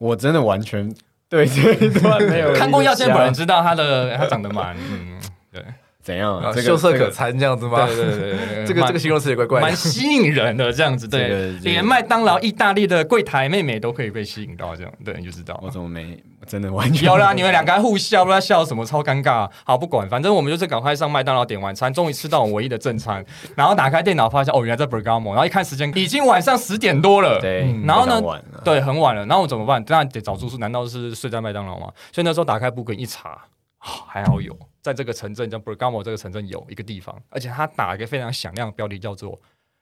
[0.00, 0.92] 我真的完全。
[1.28, 5.20] 对这一段没有 看过耀先本人，知道他的他长得蛮嗯，
[5.52, 5.60] 对
[6.00, 6.38] 怎样？
[6.38, 7.84] 啊，秀色可餐这样子吗？
[7.86, 11.08] 对对对对， 这个这个形容词也怪怪，蛮吸引人的这样子。
[11.08, 15.58] 对， 连麦当劳、意大利的柜台妹妹都可以被吸引到，这样对，你就知道。
[15.64, 16.16] 我怎么没？
[16.46, 17.32] 真的完全有啦！
[17.32, 19.50] 你们两个还互笑，不知道笑什么，超尴尬。
[19.64, 23.24] 好，不管，反正我们就是赶快上麦当劳点晚餐，终于吃到我唯一的正餐。
[23.54, 25.30] 然后打开电脑发现，哦，原来在 Bergamo。
[25.30, 27.40] 然后一看时间，已经晚上十点多了。
[27.40, 28.22] 对，然后呢？
[28.64, 29.26] 对，很晚了。
[29.26, 29.84] 然后我怎么办？
[29.84, 30.56] 当然得找住宿。
[30.58, 31.92] 难道是睡在麦当劳吗？
[32.12, 33.38] 所以那时候打开 Booking 一查，
[33.78, 39.38] 还好有，在这个城镇叫 Bergamo 这个城镇有一个地方，而且他打一个非常响亮的标题，叫做。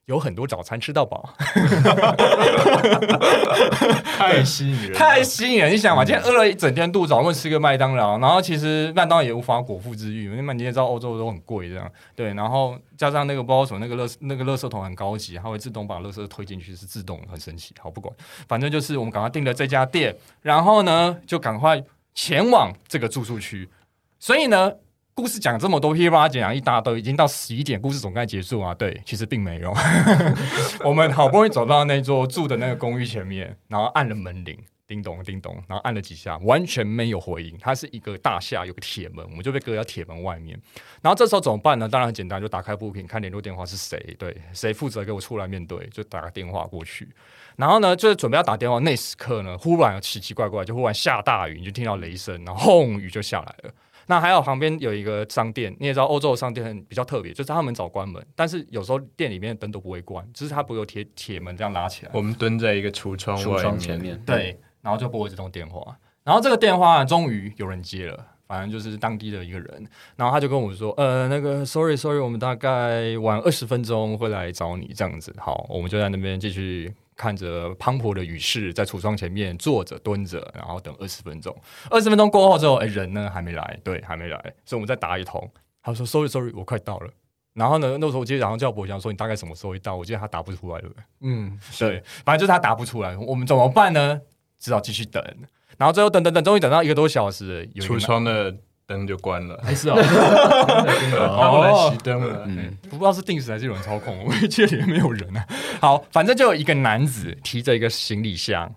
[0.07, 1.31] 有很多早餐吃到饱，
[4.19, 5.73] 太吸引人， 太吸引人！
[5.73, 12.35] 你想嘛，今天饿了一整天肚子，早上吃个麦当劳，然后其实麦当劳也无法果腹之欲，因为你也知道欧洲都很贵，这样对。
[12.35, 17.75] 然后加上那个包什么，那个乐那个垃圾桶很高级，它会自动把垃圾推进去，是自动，很神奇。
[17.81, 18.15] 好，不管，
[18.47, 21.83] 反正就是我们赶快订了这家店，然后呢，就赶快
[22.15, 23.67] 前往这个住宿区。
[24.19, 24.71] 所以呢。
[25.17, 28.75] 故事讲这么多，噼里啪啦讲一大堆，已经到十一点，故事总该结束啊？
[28.75, 29.73] 对，其实并没有。
[30.85, 37.57] 我们好不容易走到那座住的那个公寓前面，然后按了门铃，叮咚叮咚，然后按了几下，完全没有回应。
[37.61, 40.61] 它是一个大厦，有个铁门，我们就被隔在铁门外面。
[41.01, 41.89] 然后这时候怎么办呢？
[41.89, 47.09] 当然很简单，就打开 Booking，看联络电话是谁，对，谁负责给我出来面对，就打个电话过去。
[47.55, 53.73] 然后呢，就是准备要打电话那时刻呢，忽然奇奇怪怪，就忽然下大雨，你就听到雷声，然后轰，雨就下来了。
[54.07, 62.13] 那还有旁边有一个商店，你也知道欧洲的商店很比较特别，就是他们早关门，但是有时候店里面的灯都不会关，就是它不会有铁铁门这样拉起来。
[62.15, 69.87] 我们蹲在一个橱窗，橱窗前面，对，然后就拨这通电话，然后这个电话终于有人接了，反正就是当地的一个人，
[70.17, 76.93] 然后他就跟我说，呃，那个，sorry sorry，我们大概晚二十分钟会来找你，这样子，好，我们就在那边继续。
[77.17, 81.57] 看着滂沱的雨势，在橱窗前面坐着蹲着，然后等二十分钟。
[81.91, 85.49] 二十分钟过后之后，哎，人呢还没来，对，还没来，所以我们再打一通。
[85.83, 87.11] 他说：“Sorry, sorry，我快到了。”
[87.55, 90.91] 然后呢，那时候我记得，然后叫博翔说：“你大概什么时候会到？”我记得他打不出来了。
[91.21, 93.17] 嗯，对，反正就是他打不出来。
[93.17, 94.21] 我们怎么办呢？
[94.59, 95.23] 只好继续等。
[95.77, 98.57] 然后最后等等等，终于等到一个多小时，橱窗的。
[98.87, 99.95] 灯就关了，还是哦，
[101.51, 102.43] 后来熄灯了。
[102.47, 105.47] 嗯，不知道是定时还是有人操控，我记得里面没有人啊。
[105.81, 108.75] 好，反正就有一个男子提着一个行李箱，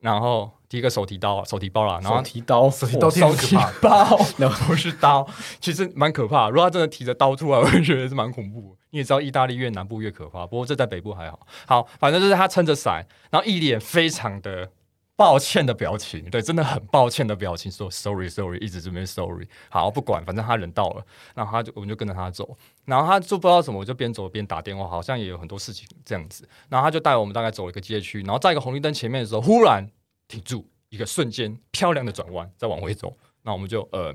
[0.00, 5.26] 然后提一个手提刀、手提包啦，然后提刀、手提刀、手提包， 然后都是刀，
[5.60, 6.48] 其实蛮可怕。
[6.48, 8.76] 如果他真的提着刀出来，我会觉得是蛮恐怖。
[8.90, 11.40] 你也知道，意大利越南部越可怕，不过这在北部还好。
[11.66, 14.70] 好，反正就是他撑着伞，然后一脸非常的。
[15.16, 19.46] 抱歉的表情，对，真的很抱歉的表情，说 sorry sorry，一直这边 sorry。
[19.68, 26.48] 好，不管，反正他人到了，然后他就我们就跟着他走，然后他就不知道什么，我就边走边打电话，好像也有很多事情这样子。
[26.68, 29.88] 然后他就带我们大概走了一个街区，然后在一个红绿灯前面的时候，忽然
[30.26, 34.14] 停住，一个瞬间漂亮的转弯，再往回走，那我们就呃。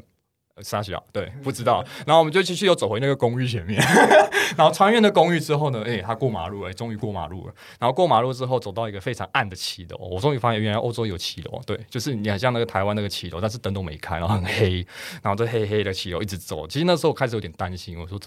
[0.62, 1.84] 沙小，对，不知道。
[2.06, 3.82] 然后我们就继续又走回那个公寓前面，
[4.58, 7.54] 然后穿越那公寓之后呢，哎，他过马路了，终于过马路了。
[7.80, 14.86] 然后过马路之后，走到一个非常暗的骑楼，我终于发现原来欧洲有骑楼，对，就是你很像那个台湾那个骑楼，但是灯都没开，然后很黑，
[15.22, 16.68] 然后这黑黑的骑楼一直走。
[16.68, 18.20] 其实那时候我开始有点担心，我说。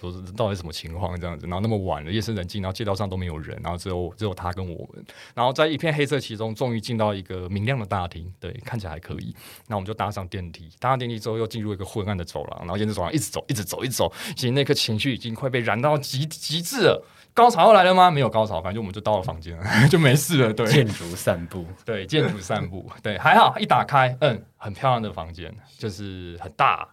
[0.00, 5.04] 说是到底什么情况这样子，然后那么晚了，夜深人静，然后街道上都没有人，然后只有只有他跟我们，
[5.34, 9.34] 然后在一片黑色其中，终于进到一个明亮的大厅，对，看起来还可以。
[9.68, 14.12] 那我们就搭上电梯，搭上电梯之后又进入一个昏暗的走廊，然后沿着走廊一直走，一直走，一直走。
[14.34, 17.04] 其实那颗情绪已经快被燃到极极致了。
[17.34, 18.10] 高潮要来了吗？
[18.10, 20.52] 没有高潮，反正我们就到了房间了， 就没事了。
[20.54, 26.88] 对，建筑散步，对，建筑散步，对，还好，一打开，嗯，很漂亮的房间，就是很大。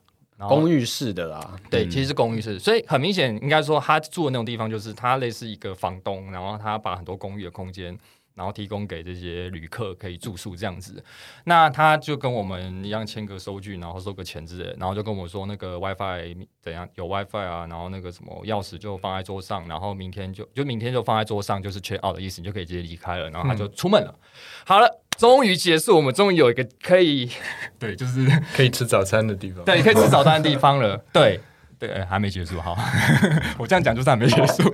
[0.48, 7.98] 公寓式的啦，对，其实是公寓式，所以很明显，应该说他住的那种地方，就是他类似一个房东，然后他把很多公寓的空间，
[8.36, 11.04] 然后提供给这些旅客可以住宿这样子。
[11.46, 23.30] 那他就跟我们一样签个收据，然后收个钱之类，然后就跟我说那个 WiFi 怎样，有 WiFi 啊，然后那个什么钥匙就放在桌上，然后明天就就明天就放在桌上，就是 check out 的意思，你就可以直接离开了。
[23.30, 24.12] 然后他就出门了。
[24.12, 24.28] 嗯、
[24.66, 25.03] 好了。
[25.18, 27.30] 终于结束，我们终于有一个可以，
[27.80, 29.64] 对，就是可以吃早餐的地方。
[29.64, 30.98] 对，可以吃早餐的地方了。
[31.14, 31.40] 对，
[31.80, 32.76] 对，还没结束哈。
[33.58, 34.74] 我这样讲就是还没结束。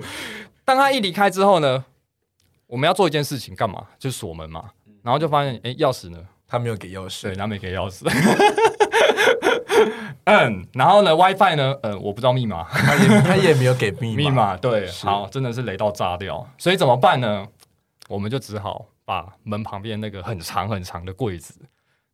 [0.66, 1.84] 当他一离开之后呢，
[2.68, 3.84] 我们要做一件事情，干嘛？
[4.00, 4.72] 就是锁门嘛。
[5.02, 6.18] 然后就发现，哎，钥匙呢？
[6.48, 8.04] 他没有给钥匙，对，他没给钥匙。
[10.26, 11.76] 嗯，然后呢？WiFi 呢？
[11.84, 14.58] 嗯，我不知道密码，他也他也没有给密密码。
[14.58, 16.48] 对，好，真的是雷到炸掉。
[16.58, 17.48] 所以怎么办呢？
[18.08, 18.88] 我们就只好。
[19.10, 21.56] 把门旁边那个很长很长的柜子，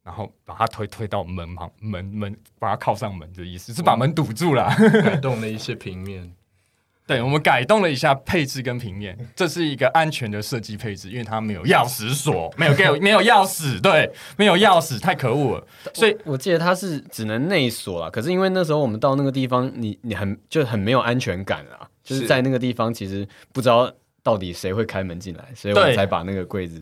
[0.01, 6.31] 然后把它推推到门旁门门，把它靠上门的意思是把门堵住了，改动了一些平面。
[7.05, 15.67] 对，我们改动了一下配置跟平面，这是一个安全的设计配置，因为它没有钥匙锁，没有给没有钥匙，对，没有钥匙，太可恶了。
[15.93, 23.91] 所以我，我记得它是只能内锁了，可是因为那时候我们到那个地方，你你很就很没有安全感啊，就是在那个地方其实不知道
[24.25, 26.81] 到底谁会开门进来，所以我们才把那个柜子。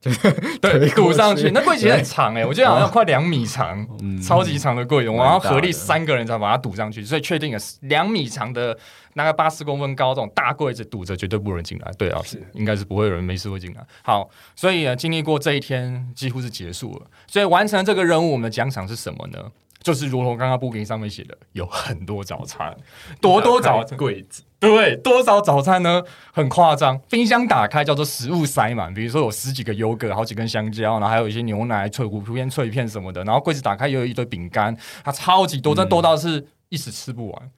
[0.62, 1.50] 对，堵上去。
[1.50, 8.78] 那柜子很长哎、欸，我记得好像快两米长，嗯、超级长的柜子，我们要合力三个人才把它堵上去，所以确定了两米长的，
[9.14, 11.92] 那个八十公分高这种大柜子堵着，绝对不能进来。
[11.98, 13.84] 对啊，是应该是不会有人没事会进来。
[14.02, 17.06] 好，所以呢，经历过这一天，几乎是结束了。
[17.26, 19.50] 所以完成这个任务，我们的奖赏是什么呢？
[19.80, 22.76] 就是如同刚刚 Booking 上面写的，有很多早餐，
[23.20, 26.02] 多多早餐柜子，对，多少早餐呢？
[26.32, 37.50] 很夸张，冰箱打开叫做食物塞满，比如说有十几个优格，好几根香蕉，然后还有一些牛奶、脆骨片、脆片什么的，然后柜子打开又有一堆饼干，它超级多，但多到是一时吃不完。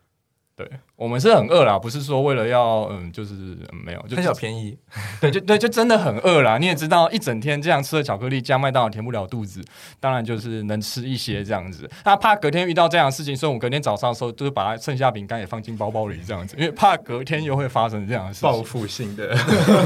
[0.54, 4.76] 对，我们是很饿啦，不是说为了要嗯，就是、嗯、没有，就贪小便宜。
[5.18, 6.58] 对，就对，就真的很饿啦。
[6.58, 9.62] 你也知道，一整天这样吃的巧克力加麦当劳填不了肚子，
[9.98, 11.90] 当然就是能吃一些这样子。
[12.04, 18.50] 那怕隔天遇到这样的事情，所以我们隔天早上的时候，就是把它剩下饼干也放进包包里这样子，因为怕隔天又会发生这样的事情。
[18.50, 19.34] 报复性的，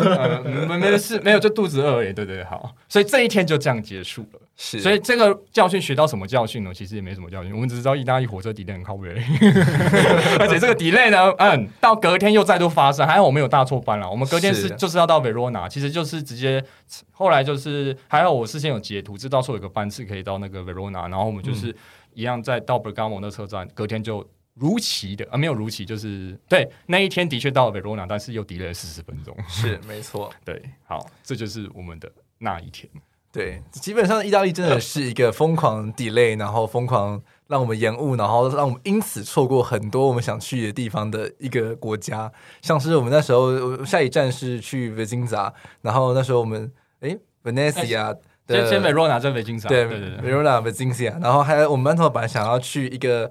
[0.69, 2.13] 没没事，没有就肚子饿而已。
[2.13, 4.41] 对对，好，所以这一天就这样结束了。
[4.57, 6.73] 是，所以这个教训学到什么教训呢？
[6.73, 9.09] 其实也没什么教训，我们只知道意大利火车 delay 很靠北，
[10.39, 14.09] 而且这个 delay 呢，嗯，到隔天又再度发生，还好我们有大错班了。
[14.09, 16.65] 我们隔天是就是要到 Verona，其实就是直接
[17.11, 21.75] 后来就是还好我事先有截图，知道说有个班次可以到那个 Verona，然后我们就是
[22.13, 32.89] 一样在到 Bergamo 那车站，隔天就如期的啊，没有如期，就是对那一天的确到了 Verona，但是又 delay 了四十分钟，是没错， 对，好，这就是我们的那一天。
[33.35, 42.31] 对，基本上意大利真的是一个疯狂 delay，然后疯狂让我们延误，然后让我们因此错过很多我们想去的地方的一个国家。
[42.63, 46.71] 像是我们那时候下一站是去 Vicenza，然后那时候我们
[47.01, 48.17] 诶 Venezia
[48.47, 53.29] 先先 Verona 再 Vicenza，对对对 Verona Vicenza，然后还有我们班同学本来想要去一个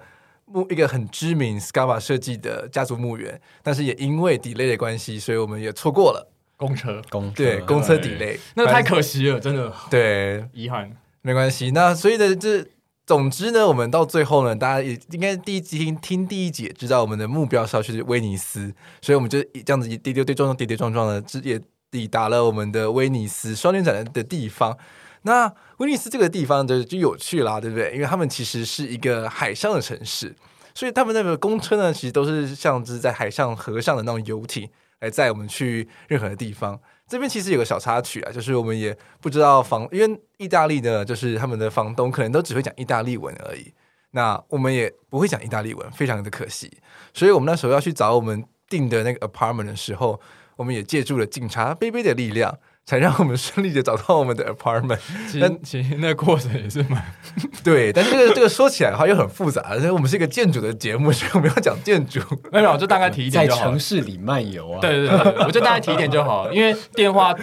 [0.47, 6.32] 墓一个很知名 Scarpa 设计的家族墓园，但是也因为 delay 的关系，所以我们也错过了。
[6.55, 9.73] 公车，公对公车 delay，那太可惜了，真的。
[9.89, 11.71] 对，遗憾，没关系。
[11.71, 12.65] 那所以呢这，
[13.05, 21.59] 总之呢，我们到最后呢，大家也应该第一集听听第一集，知道我们的目标是要去威尼斯，所以我们就这样子跌跌跌撞撞，跌跌撞撞的，直也
[21.91, 24.77] 抵达了我们的威尼斯双年展的地方。
[25.23, 27.93] 那威尼斯这个地方就就有趣啦，对不对？
[27.93, 30.33] 因为他们其实是一个海上的城市，
[30.73, 34.69] 所以他们那个公车呢，其实都是像是在海上、河上的那种游艇。
[35.03, 36.79] 来载我们去任何的地方。
[37.07, 43.73] 这边其实有个小插曲啊，就是我们也不知道房，因为意大利的，就是他们的房东可能都只会讲意大利文而已。
[44.11, 46.71] 那我们也不会讲意大利文，非常的可惜。
[47.13, 50.19] 所以我们那时候要去找我们订的那个 apartment 的时候，
[50.55, 52.57] 我们也借助了警察杯杯的力量。
[52.85, 54.99] 才让我们顺利的找到我们的 apartment，
[55.31, 57.01] 其实其实那过程也是蛮
[57.63, 62.19] 对，但这个这个说起来的话又很复杂，而且我们是一个建筑的节目，所以我们要讲建筑。
[62.51, 67.33] 没有，我就大概提一点就好，在城市里漫游啊，对对对，我就大概提一点就好，因为电话。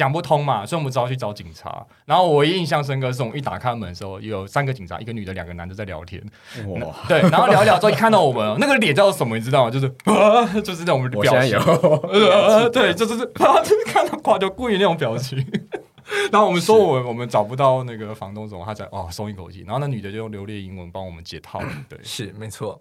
[0.00, 1.86] 讲不通嘛，所以我们只好去找警察。
[2.06, 6.18] 然后我印象深刻是，我们一打开门的时候，有三个警察，一个女的，两个男的在聊天。
[6.68, 9.70] 哇，对，然后聊一聊之后，一看到我们，那个脸叫做什么，你知道吗？
[9.70, 11.50] 就是啊，就是那种表情。
[12.72, 13.12] 对，就是
[13.44, 15.46] 啊，就是看到垮就故意那种表情。
[16.32, 19.64] 然后我们说我们我们找不到那个房东，怎么他才哦松一口气。
[19.66, 21.60] 然后那女的就用流利英文帮我们解套。
[21.90, 22.80] 对，是没错。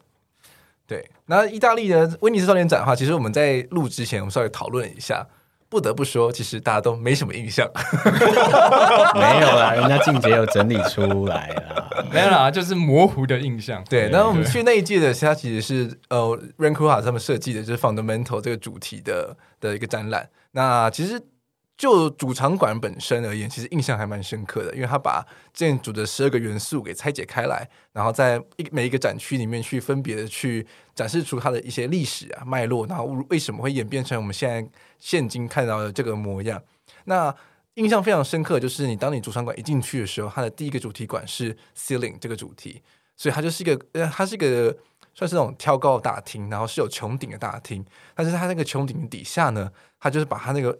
[0.87, 5.27] 对，那意大利的威尼斯双年展的话，其实我们在录之前，我们稍微讨论一下。
[5.69, 7.69] 不得不说，其实大家都没什么印象，
[9.15, 13.83] 没有啦，人家静姐有整理出来啦，没有啦，就是模糊的印象。
[13.89, 20.27] 对，那我们去那一届的，它其实是呃 r a n k u h a 他们设计的，就是 Fundamental 这个主题的的一个展览。
[20.51, 21.21] 那其实。
[21.79, 34.69] 就主场馆本身而言，其实印象还蛮深刻的，因为他把建筑的十二个元素给拆解开来，然后在一每一个展区里面去分别的去展示出它的一些历史啊脉络，然后为什么会演变成我们现在
[34.99, 36.61] 现今看到的这个模样。
[37.05, 37.33] 那
[37.75, 42.81] 印象非常深刻，就是你当你主场馆一进去的时候，它的第一个主题馆是 Ceiling 这个主题，
[43.17, 44.77] 所以它就是一个呃，它是一个
[45.13, 50.77] 算是那种挑高的大厅，然后是有穹顶的大厅，但是它那个穹顶底下呢，它就是把它那个。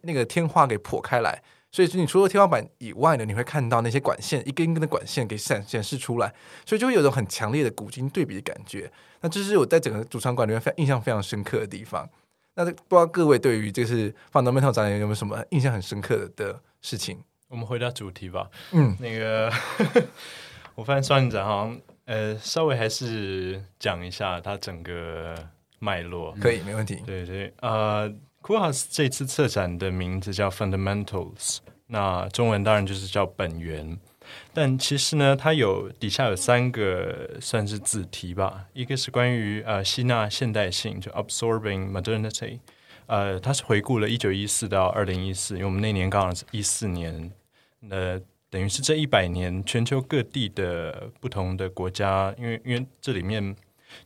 [0.00, 6.32] 那个天花给破开来，所以说你除了天花板以外呢，你会看到那些管线一根一根的管线给显显示出来，
[6.64, 8.90] 所以就会有种很强烈的古今对比的感觉。
[9.20, 12.08] 那这是我在整个主场馆里面非印象非常深刻的地方。
[12.54, 17.18] 那不知道各位对于这是 Fundamental 展览有没有什么印象很深刻的的事情？
[17.48, 18.48] 我们回到主题吧。
[18.72, 19.52] 嗯，那个
[20.74, 25.34] 我发现双年展好像呃稍微还是讲一下它整个。
[25.80, 26.34] 脉络。
[26.40, 27.02] 可以，没问题。
[27.04, 28.10] 对对，呃
[28.40, 31.58] ，Koolhaas 这次策展的名字叫 Fundamentals，
[31.88, 33.98] 那中文当然就是叫本源。
[34.52, 42.60] 但其实呢，它有底下有三个算是子题吧，一个是关于呃吸纳现代性，就 Absorbing Modernity，
[43.06, 47.32] 呃，它是回顾了一九一四到二零一四，因为我们那年刚好是一四年，
[47.90, 48.20] 呃，
[48.50, 53.56] 等于是这一百年全球各地的不同的国家，因为因为这里面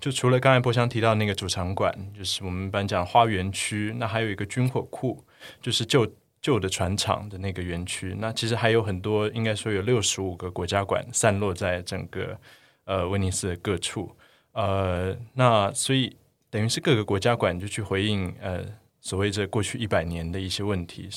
[0.01, 5.25] 就除了刚才柏翔提到那个主场馆，就是我们一般讲花园区，那还有一个军火库，
[5.61, 6.11] 就是旧。
[6.41, 12.39] 旧的船厂的那个园区，那其实还有很多，应该说有六十五个国家馆散落在整个
[12.85, 14.15] 呃威尼斯的各处，
[14.53, 16.17] 呃，那所以
[16.49, 18.65] 等于是各个国家馆就去回应呃
[19.01, 21.09] 所谓这过去一百年的一些问题。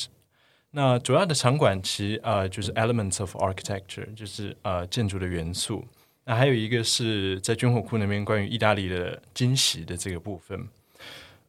[0.71, 5.85] 那主要的场馆其实呃就是 Elements of Architecture，就是呃建筑的元素。
[6.25, 10.67] 那还有一个是在军火库那边关于意大利的惊喜的这个部分，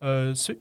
[0.00, 0.58] 呃，所以。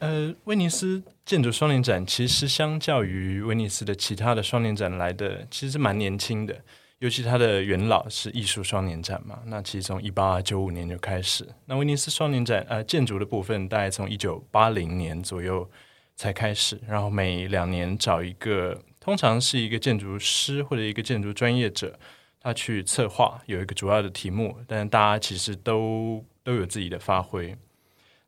[0.00, 6.56] 呃，威尼斯建筑双年展其实相较于威尼斯的其他的双年展来的，其实蛮年轻的。
[7.00, 11.48] 尤其它的元老是艺术双年展嘛，那其实从一八九五年就开始。
[11.64, 15.66] 那威尼斯双年展，呃，建筑的部分大概从一九八零年左右
[16.14, 21.98] 才开始，然后每两年找一个，通常是一个建筑师或者一个建筑专业者，
[22.38, 27.56] 他去策划，有一个主要的题目，但大家其实都都有自己的发挥。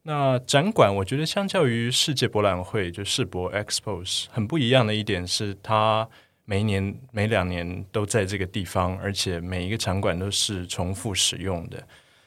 [0.05, 6.09] 那展馆，我觉得相较于世界博览会，就世博 Expos 很不一样的一点是，它
[6.45, 11.81] 每一年、每两年都在这个地方，而且每一个场馆都是重复使用的。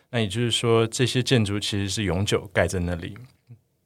[0.10, 3.18] 那也就是说，这些建筑其实是永久盖在那里。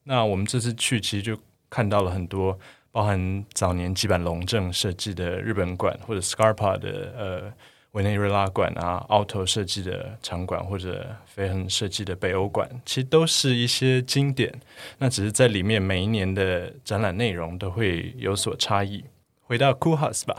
[0.03, 1.35] 那我们这次去，其实就
[1.67, 2.59] 看到了很多，
[2.91, 7.53] 包含早年吉坂隆正设计的日本馆，或者 Scarpa 的呃。
[7.93, 14.53] 委内瑞拉馆啊，Aalto 设计的场馆，或者飞恒设计的北欧馆，其实都是一些经典。
[14.99, 19.03] 那只是在里面每一年的展览内容都会有所差异。
[19.41, 20.35] 回到 Koolhaas 吧，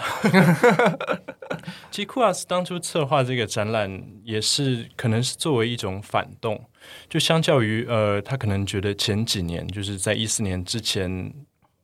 [1.91, 6.65] 其实 Koolhaas 当初策划这个展览，也是可能是作为一种反动，
[7.09, 11.35] 就相较于呃，他可能觉得前几年就是在一四年之前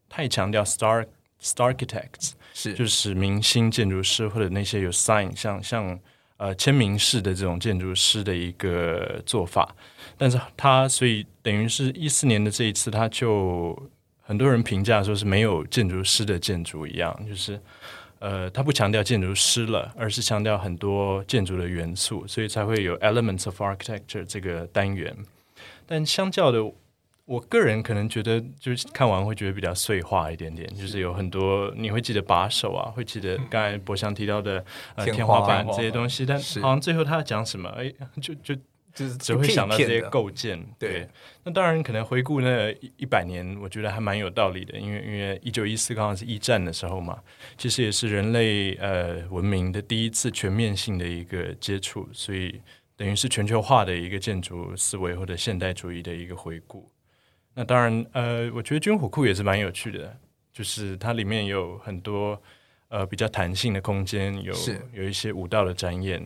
[0.09, 1.07] 太强调 Star
[1.43, 2.35] Star Architects。
[2.59, 6.01] 是，就是明星建筑师或者那些有 sign 像像
[6.39, 9.77] 呃签名式的这种建筑师的一个做法，
[10.17, 13.79] 但是他所以等于是一四年的这一次，他就
[14.23, 17.61] 很多人评价说是没有建筑师的建筑一样，就是
[18.21, 25.15] 呃他不强调建筑师了，而是强调很多建筑的元素，所以才会有 elements of architecture 这个单元，
[25.87, 26.73] 但相较的。
[27.27, 34.65] 我个人可能觉得，就是看完会觉得比较碎化一点点，就是有很多你会记得把手啊，会记得刚才博翔提到的
[34.95, 38.55] 呃天花板这些东西，但好像最后他讲什么，哎，就就
[38.95, 40.65] 就是只会想到这些构建。
[40.79, 41.09] 对，
[41.43, 47.19] 那当然可能回顾那一百年，我觉得还蛮有道理的，因为因为一九一四刚好是一战的时候嘛，
[47.59, 52.61] 其实也是人类呃文明的第一次全面性的一个接触，所以
[52.97, 56.89] 等于是全球化的一个建筑思维或者现代主义的一个回顾。
[57.59, 60.15] 那当然，呃，我觉得军火库也是蛮有趣的，
[60.53, 62.39] 就是它里面有很多
[62.89, 64.55] 呃比较弹性的空间，有
[64.93, 66.23] 有一些舞蹈的展演，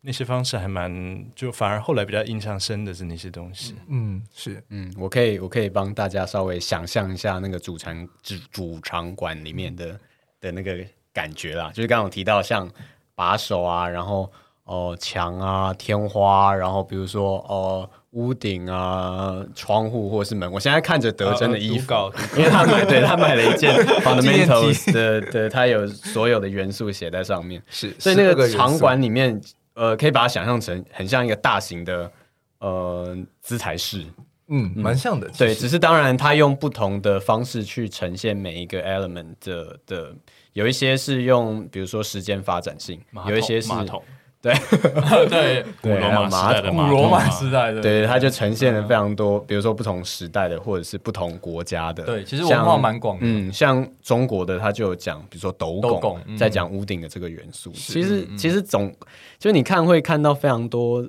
[0.00, 3.76] 那些方式还蛮，就反而后来比较印象深的是那些东西。
[3.86, 10.00] 嗯，是，嗯，我可以我可以帮大家稍微想象一下那个主场主主场馆里面的
[10.40, 12.68] 的那个感觉啦，就是刚刚有提到像
[13.14, 14.22] 把手啊，然后
[14.64, 17.88] 哦、呃、墙啊天花，然后比如说哦。
[17.88, 29.40] 呃屋顶啊，窗户或是门，我现在看着德珍的衣服，啊、因为他买， 对他买了一件 Fundamentals 的的，他有所有的元素写在上面，是，所以那个场馆里面，
[29.74, 32.10] 呃，可以把它想象成很像一个大型的
[32.58, 34.04] 呃资材室，
[34.48, 40.12] 嗯，蛮像的，对，只是当然他用不同的方式去呈现每一个 element 的的，
[40.54, 44.02] 有一些是用比如说时间发展性，有一些是马桶。
[44.42, 44.54] 对
[45.28, 52.04] 对，古罗马时代的，古罗马时代的，对，它就呈现了非常多，比如说不同时代的，或者是不同国家的。
[52.04, 53.22] 对，其实文化蛮广的。
[53.26, 57.70] 嗯，像中国的，它就有讲，比如说斗拱，在讲屋顶的这个元素。
[57.72, 58.90] 其实，其实总
[59.38, 61.06] 就你看会看到非常多，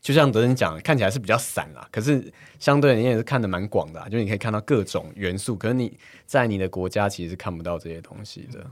[0.00, 5.56] 就像德仁讲，看起来是比较散啦，可是相对你也是看的蛮广的，就你可以看到各种元素。
[5.56, 5.92] 可是你
[6.24, 8.60] 在你的国家其实是看不到这些东西的。
[8.60, 8.70] 嗯，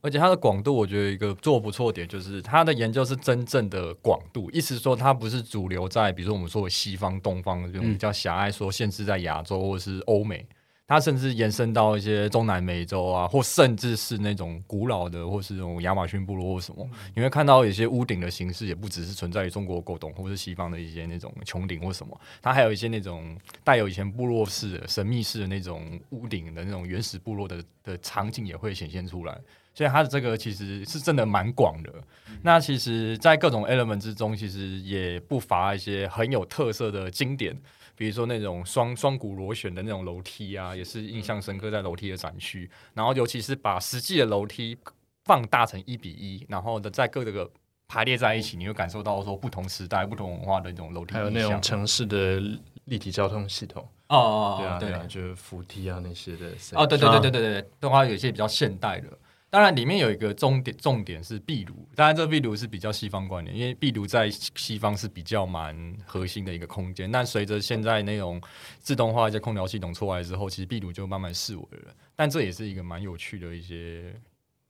[0.00, 10.46] 而且它的广度，我觉得一个做不错点就是它的研究是真正的广度，意思说它不是主流在，比如说我们说的西方、东方这种比较狭隘，说限制在亚洲或者是欧美，
[10.86, 16.84] 它甚至延伸到一些中南美洲啊，或甚至是那种古老的，或是那种亚马逊部落或什么。
[16.90, 22.20] 嗯、你会看到有些屋顶的形式，也不只是存在于中国古董，或是西方的一些那种穹顶或什么。
[22.42, 29.38] 它还有一些那种带有以前部落式的神秘式的那种屋顶的那种原始部落的的场景，也会显现出来。
[29.80, 31.90] 所以它的这个其实是真的蛮广的。
[32.28, 37.58] 嗯、那其实，在各种 element 之中，其实也不乏一些很有特色的经典，
[37.96, 42.70] 比如说那种双双股螺旋的那种楼梯啊，也是印象深刻在楼梯的展区。
[42.70, 44.76] 嗯、然后，尤其是把实际的楼梯
[45.24, 47.50] 放大成一比一，然后的在各个
[47.88, 51.14] 排列在一起，你会感受到说不同时代、不同文化的那种楼梯。
[51.14, 52.38] 还有那种城市的
[52.84, 53.82] 立体交通系统。
[54.08, 56.48] 哦哦哦，对啊对啊，就是扶梯啊那些的。
[56.74, 59.08] 哦，对对对对对对，的话有一些比较现代的。
[59.52, 61.74] 当然，里面有一个重点，重点是壁炉。
[61.96, 67.10] 当然，这个壁炉是比较西方观念，因为壁炉在西方是比较蛮核心的一个空间。
[67.10, 68.40] 但随着现在那种
[68.78, 71.92] 自动化一些空调系统出来之后，其实壁炉就慢慢式微了。
[72.14, 74.14] 但这也是一个蛮有趣的一些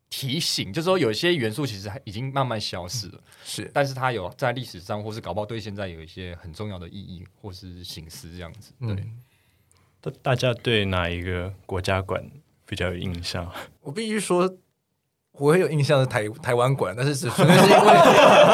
[0.08, 3.18] 提醒，就是说有些元素其实已经慢慢消失了。
[3.18, 8.72] 嗯、是，但是它有在历史上，或是搞不好对现在有一些很重要的意义，或是形式这样子。
[8.80, 8.94] 对，
[10.00, 12.24] 大、嗯、大家对哪一个国家馆
[12.64, 13.52] 比较有印象？
[13.82, 14.50] 我必须说。
[15.40, 17.86] 我会有印象是台台湾馆，但是只纯粹是因为，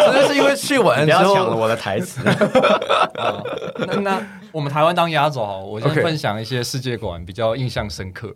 [0.04, 2.20] 纯粹是因为去玩 之后抢了我的台词。
[3.88, 4.22] 那那
[4.52, 8.32] 我们台湾当压轴，我先分享一些世界馆比较印象深刻。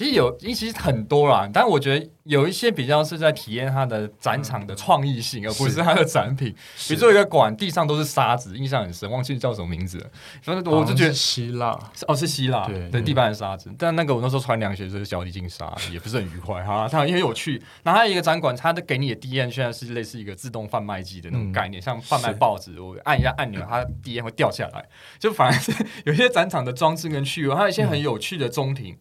[0.00, 6.54] 其实有，其实很多啦，但我觉得有一些比较是在体验它的展场的创意性，而不是它的展品。
[6.88, 10.06] 比如说一个馆地上都是沙子，印象很深，忘记叫什么名字了。
[10.40, 11.78] 反正我就觉得希腊，
[12.08, 13.70] 哦是希腊，对对，地板的沙子。
[13.76, 16.88] 但那个我那时候穿凉鞋就是脚底进沙，也不是很愉快哈。
[16.90, 24.82] 它也很有趣，然后还有一个展馆，它的给你的体验现在是类似一个自动贩卖机的那种概念，像贩卖报纸，我按一下按钮，它 D N 会掉下来。
[25.18, 25.70] 就反而是
[26.06, 28.96] 有些展场的装置跟趣味，还有一些很有趣的中庭。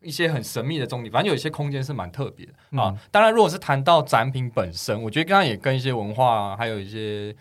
[0.00, 2.98] 一些很神秘的重点，反正有一些空间是蛮特别的、嗯、啊。
[3.10, 7.34] 当然，如果是谈到展品本身，我觉得刚刚也跟一些文化、啊，还有一些。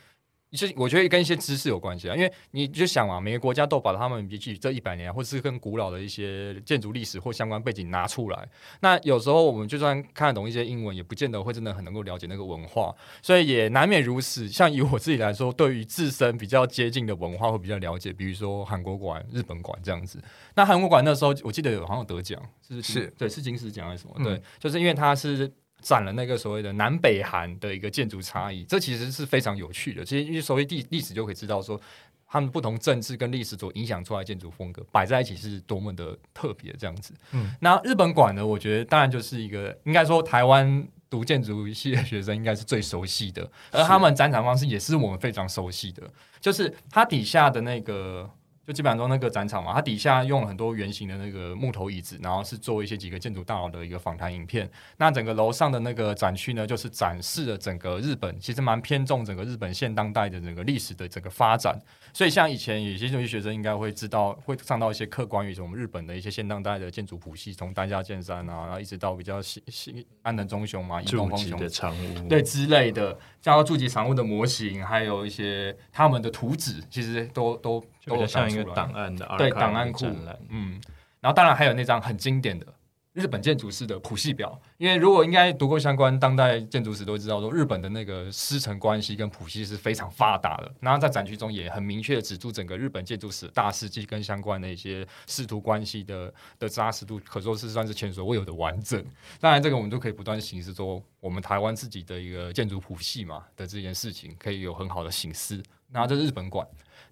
[0.50, 8.48] 一些我觉得跟一些知识有关系啊，因为你就想嘛，每个国家都把他们比起这一百年，或者是更古老的一些建筑历史或相关背景拿出来。
[8.80, 14.48] 那有时候我们就算看得懂一些英文，也不见得会真的很能够了解那个文化，所以也难免如此。
[14.48, 20.24] 像以我自己来说，对于自身比较接近的文化会比较了解，比如说韩国馆、日本馆这样子。
[20.56, 24.14] 那韩国馆那时候我记得有好像有得奖，是是，对，是金狮奖还是什么？
[24.20, 25.52] 嗯、对，就是因为它是。
[25.82, 30.04] 展了那个所谓的南北韩的一个建筑差异，这其实是非常有趣的。
[30.04, 31.80] 其实因为所谓历历史就可以知道说，
[32.28, 37.14] 他们不同政治跟历史所影响出来的建筑风格摆在一起是多么的特别这样子。
[37.32, 38.46] 嗯，那日本馆呢？
[38.46, 46.04] 我觉得当然就是一个应该说台湾读建筑系的学生应该是最熟悉的，而他们展场方式也是我们非常熟悉的，
[46.42, 48.30] 就是它底下的那个。
[48.68, 54.70] 就基本上说那个展场嘛，它底下用了很多圆形的那个木头椅子，然后是做一些几个建筑大佬的一个访谈影片。
[54.98, 61.80] 那整个楼上的那个展区呢，就是展示了整个日本，其实蛮偏重整个日本现当代的整个历史的整个发展。
[62.12, 77.82] 所以像以前有些中学生应该会知道，会上到一些课关于我们日本的一些现当代的建筑谱系，从丹下健三啊，然后一直到比较新新安藤忠雄嘛，伊东丰雄的长屋对之类的，加到筑吉长屋的模型，还有一些他们的图纸，其实都都。
[78.16, 80.06] 都像一个档案的，对档案库，
[80.50, 80.80] 嗯，
[81.20, 82.66] 然后当然还有那张很经典的
[83.14, 90.72] 日本建筑师的谱系表，因为如果应该读过相关当代建筑史都知道说，日本的那个师承关系跟谱系是非常发达的。
[90.80, 99.04] 然后在展区中也很明确的指出整个日本建筑史大事记跟相关的一些师徒关系的的扎实度，可说是算是前所未有的完整。
[99.40, 105.64] 当然，这个我们都可以不断形式说，我们台湾自己的一个建筑谱系嘛的这件事情，可以有很好的形式。
[105.90, 106.68] 那这是日本馆。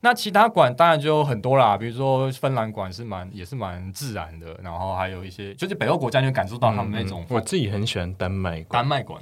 [0.06, 7.26] 那其他馆当然就有很多啦，比如说芬兰馆是蛮也是蛮自然的，然后还有一些就是北欧国家就感受到他们那种、嗯。
[7.30, 8.84] 我自己很喜欢丹麦馆。
[8.84, 9.20] 丹麦馆，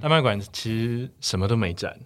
[0.00, 1.98] 丹麦馆其实什么都没展。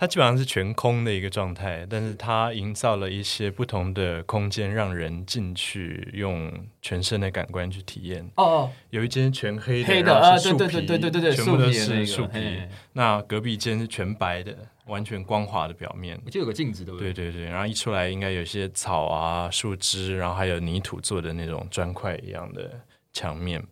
[0.00, 8.24] 它基本上是全空的一个状态，但是它营造了一些不同的空间，让人进去用全身的感官去体验。
[8.36, 12.62] 哦哦，有一间全黑的，黑的啊，对对对对对对对，全部都是树皮。
[12.94, 16.18] 那隔壁间是全白的，完全光滑的表面。
[16.30, 17.12] 就有个镜子，对不对？
[17.12, 22.80] 对对对，然后一出来应该有些草啊、树枝，然后还有泥土做的那种砖块一样的
[23.12, 23.62] 墙面，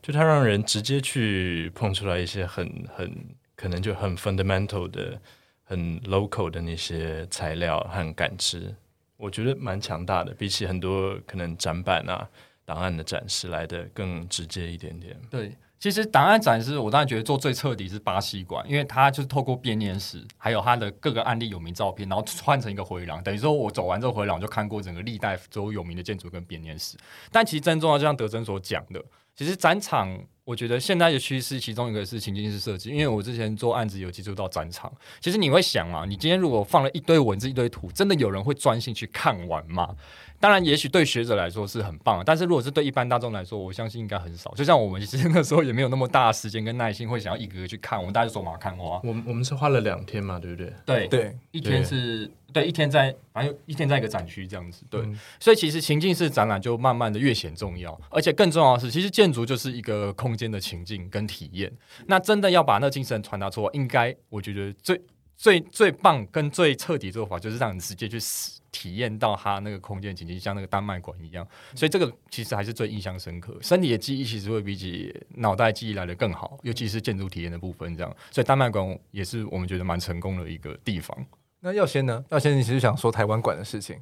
[0.00, 3.14] 就它让人直接去碰出来一些很很
[3.54, 5.20] 可能就很 fundamental 的。
[5.68, 8.72] 很 local 的那些材料和感知，
[9.16, 12.28] 我觉得蛮强大的，比起很多可能展板啊、
[12.64, 15.20] 档案的展示来的更直接一点点。
[15.28, 26.96] 对，其实档案展示，我当然觉得做最彻底是巴西馆，因为它就是透过编年史，还有它的各个案例有名照片，然后换成一个回廊，等于说我走完这个回廊，就看过整个历代所有有名的建筑跟编年史。
[27.32, 29.04] 但其实真重要，就像德臻所讲的，
[29.34, 34.90] 其实展场，我觉得现在的趋势，其中一个是情境式设计，因为我之前做案子有接触到展场，
[35.20, 39.96] 其实你会想啊，你今天如果放了一堆文字、一堆图，真的有人会专心去看完吗？
[40.38, 44.52] 当然，也许对学者来说是很棒，但是如果是对一般大众来说，我相信应该很少。
[44.54, 47.98] 就像我们其实那时候也没有那么大的时间跟耐心，会想要一个个去看。
[47.98, 49.00] 我们大家就走马看花。
[49.02, 50.72] 我们我们是花了两天嘛，对不对？
[50.84, 54.84] 对对，一天是对，对一天在，反正一天在一个展区这样子。
[54.90, 61.72] 对，嗯、所以其实情境式展览就慢慢的越显重要，而且更重要的是，其实建筑就是一个空间的情境跟体验。
[62.06, 65.00] 那真的要把那精神传达出来，应该我觉得最
[65.36, 68.55] 最最棒跟最彻底做法，就是让你直接去死。
[68.76, 73.56] 体验到它那个空间情境，像那个丹麦馆一样，所以这个其实还是最印象深刻。
[73.62, 78.16] 身体的记忆其实会比起脑袋记忆来得更好，尤其是建筑体验的部分，这样。
[78.30, 81.16] 所以丹麦馆也是我们觉得蛮成功的一个地方。
[81.60, 82.22] 那耀先呢？
[82.30, 83.98] 耀先，你其实想说台湾馆的事情？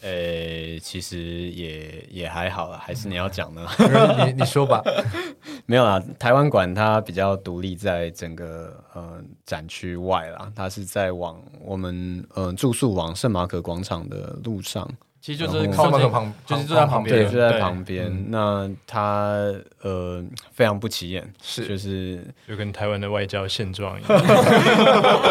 [0.00, 1.18] 呃、欸，其实
[1.50, 3.66] 也也还好啦，还是你要讲呢？
[4.26, 4.82] 你你说吧。
[5.66, 14.88] 没有啦，台湾馆它比较独立在整个呃展区外啦，它是在往我们呃住宿往圣马可广场的路上。
[15.20, 18.30] 其实就是靠那个旁，就是就在旁边，对，就在旁边。
[18.30, 19.52] 那它
[19.82, 24.18] 呃非常不起眼，是就是就跟台湾的外交现状一样，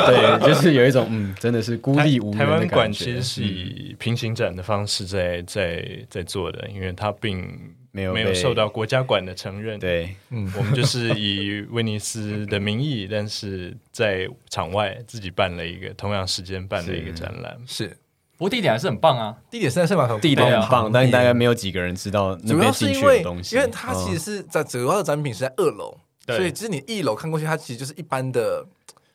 [0.06, 2.34] 对，就是有一种嗯，真的是孤立无。
[2.34, 7.48] 台湾馆其实是以平行展的方式在在在做的，因为它并
[7.92, 9.80] 没有没有受到国家馆的承认。
[9.80, 17.96] 对，嗯，我们就是以威尼斯的名义，但是在场外自己办了一个同样时间办的一个展览，是。
[18.38, 28.64] 不过地点还是很棒啊，地点实在是蛮好，地点很棒，但大概没有几个人知道那边进去的东西，因为它其实是在主要的展品是在二楼，所以其实你一楼看过去，它其实就是一般的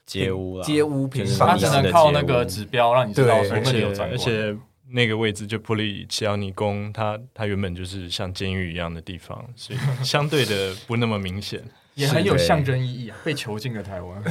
[0.04, 4.56] 街屋，街屋平房，它只能靠那个指标让你知道说那里有展，而且
[4.90, 11.62] 那个位置就普里奇奥尼宫，它它原本就是像监狱一样的地方，所以相对的不那么明显。
[11.94, 13.16] 也很有象征意义啊！
[13.22, 14.22] 被囚禁的台湾，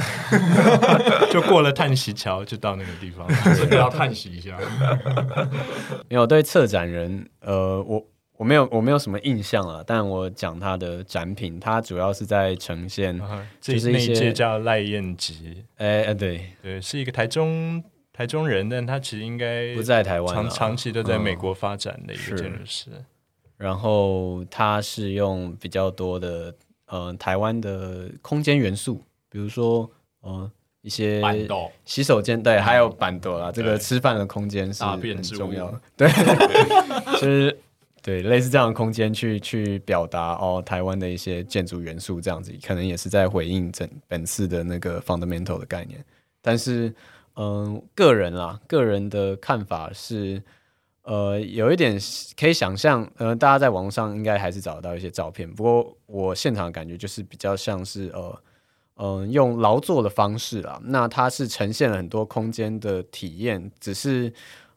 [1.30, 4.58] 就过了叹息桥，就到那个地方， 真的要叹息一下。
[6.08, 8.04] 没有对策展人，呃，我
[8.36, 9.80] 我没有我没有什么印象啊。
[9.86, 13.20] 但我讲他的展品，他主要是在呈现，
[13.60, 17.82] 就是一些叫赖燕吉，哎哎，对对，是一个台中
[18.12, 22.90] 台中人，但他其实应该不在台湾，长长期都在美国发展的一个建筑师。
[23.56, 26.52] 然后他是用比较多的。
[26.92, 29.90] 呃，台湾的空间元素，比如说，
[30.20, 30.50] 呃，
[30.82, 31.22] 一些
[31.86, 36.08] 洗手间，对，还有板凳啊，这个吃饭的空间是很重要的，对，
[37.18, 37.58] 就是
[38.02, 46.04] 对类似这样的空间去去表达哦，台湾的一些建筑元素，这样子可能也是在回应整本次的那个 fundamental 的概念，
[46.42, 46.88] 但是，
[47.36, 50.42] 嗯、呃，个人啊，个人的看法是。
[51.04, 51.98] 呃，有一点
[52.38, 55.50] 可以想象，呃，大家在网上应该还是找得到一些照片。
[55.52, 58.42] 不过我现场的感觉就是比较像是呃，
[58.98, 64.32] 嗯、呃，用劳作的方式啦，那它是呈现了很多空间的体验，只是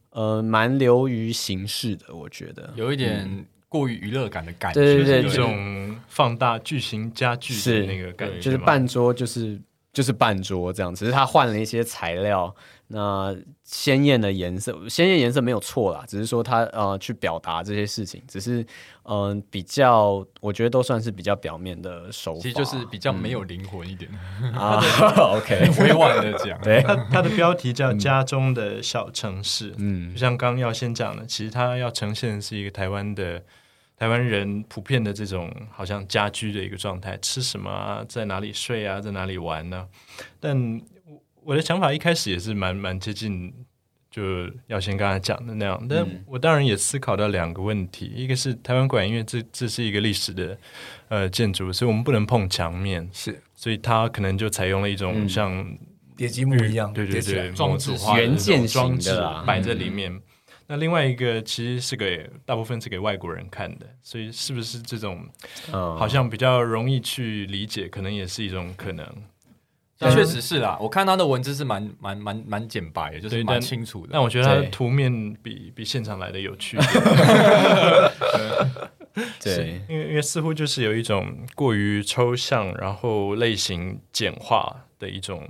[0.10, 9.62] 呃，蛮流于形式的，我觉得有一点过于娱乐感的感觉，对对对，这种放大巨型家具的那个感觉，就是半桌就是
[9.94, 12.56] 就是半桌这样，只是他换了一些材料。
[12.88, 18.62] 那鲜艳的颜色，鲜艳颜色没有错啦，只是说它呃去表达这些事情，只是
[19.04, 24.80] 嗯、呃、比较，我觉得都算是比较表面的手法，其实就是比较没有灵魂一点、嗯、 啊。
[25.36, 33.42] OK，委婉的讲，对，它它的标题叫《家中的小城市》，嗯，就像刚要先讲的，其实它要呈现的是一个台湾的
[33.98, 39.88] 台湾人普遍的这种好像家居的一个状态，吃什么啊，在哪里睡啊，在哪里玩呢、啊？
[40.40, 40.82] 但
[41.46, 43.54] 我的想法一开始也是蛮蛮接近，
[44.10, 45.80] 就要先刚才讲的那样。
[45.88, 50.58] 但我当然也思考到两个问题，嗯、一个是台湾馆，因为这这是一个历史的
[51.08, 55.64] 呃建筑，所以我们不能碰墙面，是，所以它可能就采用了一种像
[56.18, 60.12] 叠积木一样，对对对，装置原件装置的摆在里面。
[60.12, 60.22] 嗯、
[60.66, 65.24] 那另外一个其实是给大部分是给外国人看的，所以是不是这种
[65.72, 69.06] 好像比较容易去理解，可能也是一种可能。
[69.98, 74.10] 确实是啦，我看他的文字是蛮蛮蛮蛮简白的，就是蛮清楚的。
[74.12, 76.78] 但我觉得他的图面比比现场来的有趣。
[79.42, 85.48] 对，因为因为似乎就是有一种过于抽象，然后类型简化的一种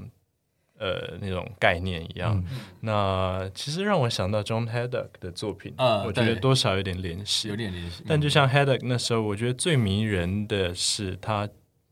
[0.78, 2.38] 呃那种概念一样。
[2.38, 8.04] 嗯、那其实让我想到 John Haddock 的作品，嗯、我觉得多少有点联系，有点联系。
[8.08, 11.50] 但就像 Haddock 那时候，我觉得最迷人的是他。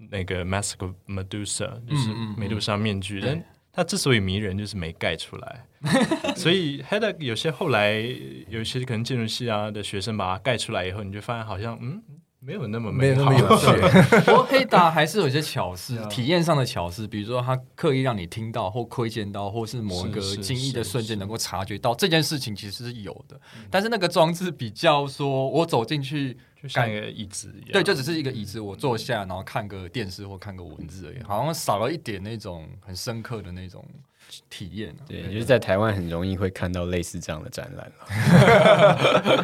[0.10, 5.66] 那个 Mask of Medusa，就是美杜莎面具，但它之所以迷人，就是没盖出来。
[6.36, 7.94] 所以 Hedda 有些后来
[8.48, 12.02] 有些可能建筑系啊的学生把它盖出来以后，你就发现好像嗯。
[12.46, 13.68] 没有那么没有那么有趣，
[14.26, 23.40] 不过黑达还是有一些巧思，体验上的巧思，比如说他刻意让你听到或窥见到，或是某一个惊异的瞬间能够察觉到这件事情其实是有的。
[23.72, 33.86] 但是那个装置比较说，我走进去就像一个椅子一样，对，就只是一个椅子，我坐下然后看个电视或看个文字而已，好像少了一点那种很深刻的那种
[34.50, 34.96] 体验。
[35.06, 37.92] 对，就是在台湾很容易会看到类似这样的展览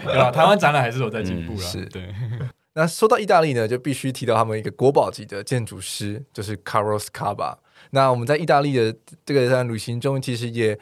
[0.05, 0.31] 对吧？
[0.33, 2.15] 台湾展览还是有在进步了，是对。
[2.73, 7.57] 那说到意大利呢，就必须提到他们一个国宝级的建筑师，就是 Carlo Scarpa。
[7.89, 8.95] 那我们在意大利的
[9.25, 10.79] 这个在旅行中，其实也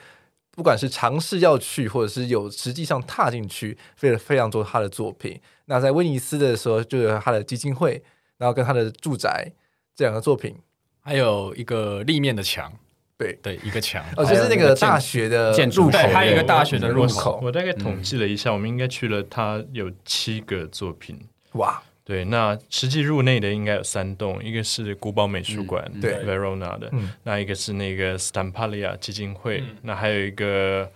[0.57, 5.39] 不管是尝试要去，或者是有实际上踏进去，非常非常多他的作品。
[5.65, 8.01] 那在威尼斯的时候，就有他的基金会，
[8.39, 9.51] 然后跟他的住宅
[9.95, 10.55] 这两个作品，
[11.01, 12.73] 还有一个立面的墙，
[13.19, 17.39] 对对，一个墙，哦，就是那个大学的建筑，还有一个大学的入口。
[17.43, 21.19] 我大概统计了一下，嗯、我们应该去了他有七个作品。
[21.51, 30.89] 哇，对，那实际入内的应该有三栋，一个是古堡美术馆，嗯、对，Verona 的，嗯、那一个是那个 Stampalia 基金会，嗯、那还有一个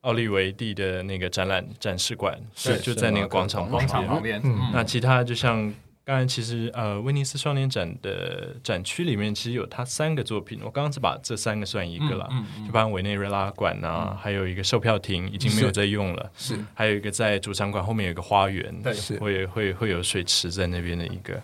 [0.00, 5.72] 奥利维蒂的那个展览展示馆，是就在那个广场广场旁边，嗯、那其他就像。
[6.06, 21.42] 刚才其实呃，威尼斯双年展的展区里面其实有它三个作品，我刚刚是把这三个算一个了，嗯嗯嗯、就把委内瑞拉馆啊，嗯、还有一个售票亭已经没有在用了，是，还有一个在主场馆后面有一个花园，对，会会会有水池在那边的一个。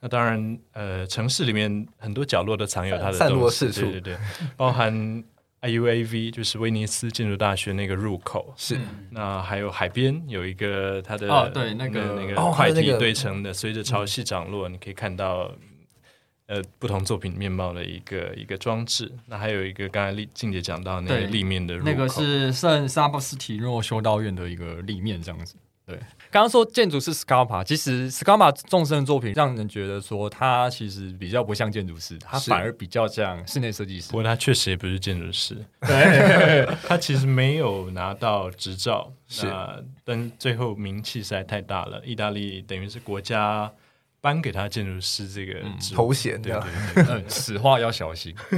[0.00, 4.18] 那当然，呃，城市里面很多角落都藏有它的散落四处，对对对，
[4.58, 5.24] 包含。
[5.62, 8.76] IUAV 就是威尼斯建筑大学那个入口，是
[9.10, 15.52] 那还有海边有一个它的哦，对那个那个块体堆成的，随着潮汐涨落，你可以看到
[16.46, 19.10] 呃不同作品面貌的一个一个装置。
[19.26, 25.54] 那还有一个刚才丽静姐讲到那个立面的入口，那个是圣萨布斯提诺修道院的一个立面，这样子。
[25.86, 25.98] 对，
[26.32, 34.08] 刚刚说建筑师 Scarpa，其实 Scarpa 众生的作品让人觉得说他其实比较不像建筑师，他反而比较像室内设计师。
[34.08, 39.46] 不过他确实也不是建筑师，对，他其实没有拿到执照，是，
[40.04, 43.70] 但最后名气实在太大了，意大利等于是国家。
[44.22, 45.60] 颁给他建筑师这个
[45.92, 48.32] 头衔，对对 对，此话要小心。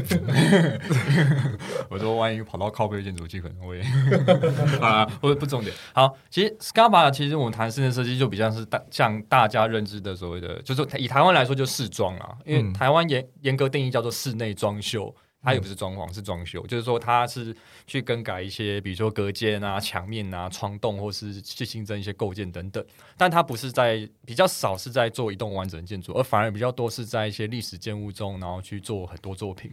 [1.89, 3.81] 我说，万一跑到靠背建筑就，可能会
[4.79, 5.75] 啊，不不重点。
[5.95, 15.15] 好，其实 Scarpa 其实我们谈室内设计就比较是大，像大家认知的所谓的，就是以台湾来说就室装啊，因为台湾严严格定义叫做室内装修。
[15.45, 17.55] 它也不是装潢，是装修，就是说它是
[17.87, 22.83] 去更改一些，比如说隔间啊、墙面啊、窗洞，或是去新增一些构件等等。
[23.17, 29.71] 但它不是在比较少是在做一栋完整的建筑，而反而比较多是在一些历史建物中，然后去做很多作品。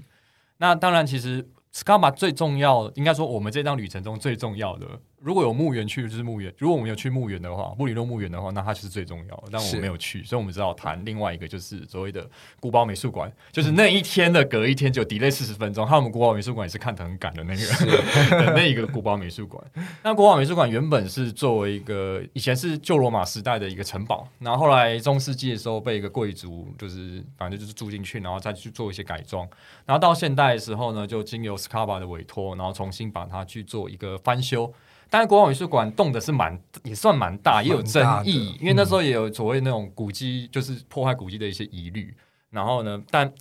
[0.57, 4.85] 那当然，其实 Scarpa 最重要，应该说我们这趟旅程中最重要的。
[5.21, 9.43] 如果有墓园去就是墓园，如果我们有去墓园的话，布里诺墓园的话，那它就是最重要的。
[9.51, 12.27] 但我没有去，所以我们只好谈另外一个，就是所谓的
[12.59, 15.85] 古堡美术馆，就是那一天的隔一天就 delay 四十分钟。
[15.85, 19.63] 还有我们古堡美术馆也是看得很赶的那个那一个古堡美术馆。
[20.01, 29.47] 那古堡美术馆原本是作为一个以前是旧罗马时代的一个城堡，然后后来中世纪的时候被一个贵族就是反正就是住进去，然后再去做一些改装，
[29.85, 34.73] 然后到现代的时候呢，就经由 Scarpa 的委托，然后重新把它去做一个翻修。
[35.09, 42.15] 但是国王美术馆动的是蛮，也算蛮大，也有争议，因为那时候也有所谓那种古迹，就是破坏古迹的一些疑虑。
[42.49, 43.31] 然后呢，但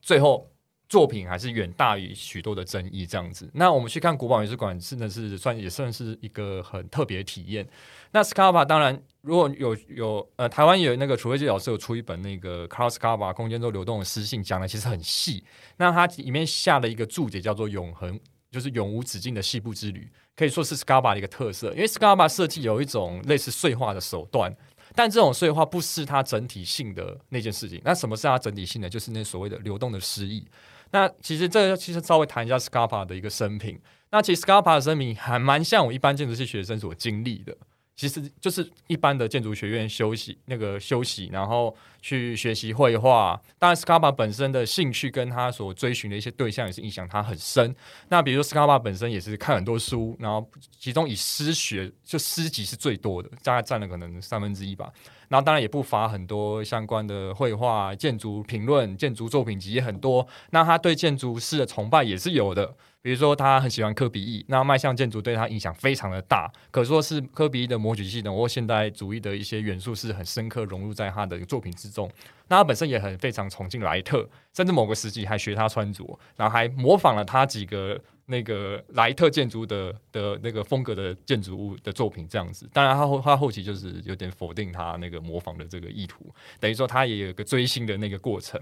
[0.00, 0.46] 最后
[0.92, 3.48] 作品还是远大于许多的争议这样子。
[3.54, 7.66] 那我们去看古堡美术馆，真的是算也算是一个很特别的体验。
[8.10, 15.42] 那 Scarpa 当然，如果有有呃，台湾有那个褚慧季老师有出一本那个 Carlo Scarpa 空间中流动的诗信，讲的其实很细。
[15.78, 18.20] 那它里面下了一个注解，叫做“永恒”。
[18.52, 21.70] 就是永无止境的细部之旅，可以说是 Scarpa 的一个特色。
[21.70, 24.54] 因为 Scarpa 设计有一种类似碎画的手段，
[24.94, 27.80] 但这种碎画不是它整体性的那件事情。
[27.82, 28.90] 那什么是它整体性的？
[28.90, 30.46] 就是那所谓的流动的诗意。
[30.92, 33.78] 那其实这个其实稍微谈一下 Scarpa 的一个生平。
[34.10, 37.56] 那其实 Scarpa 的生平还蛮像我一般建筑系学生所经历的。
[37.94, 43.40] 其实就是一般的建筑学院休息那个休息，然后去学习绘画。
[43.58, 47.76] 当然，Scarpa 本身的兴趣跟他所追寻的一些对象也是影响他很深。
[48.08, 50.44] 那比如说，Scarpa 本身也是看很多书，然后
[50.76, 54.90] 其中以诗学就诗集是最多的，大概占了可能三分之一吧。
[55.32, 60.26] 然后当然也不乏很多相关的绘画、建筑评论、建筑作品集也很多。
[60.50, 62.74] 那他对建筑师的崇拜也是有的。
[63.00, 72.08] 比如说他很喜欢科比意，那迈向建筑对他影响非常的大，可说是科比意的模具系统或现代主义的一些元素是很深刻融入在他的作品之中。
[72.48, 76.04] 那他本身也很非常崇敬莱特，甚至某个时期还学他穿着，
[76.36, 82.68] 然后还模仿了他几个那个莱特建筑的的那个风格的建筑物的作品这样子。
[82.72, 88.60] 当然他后他后期就是有点否定他那个模仿的这个意图，等于说他也有一个追星的那个过程。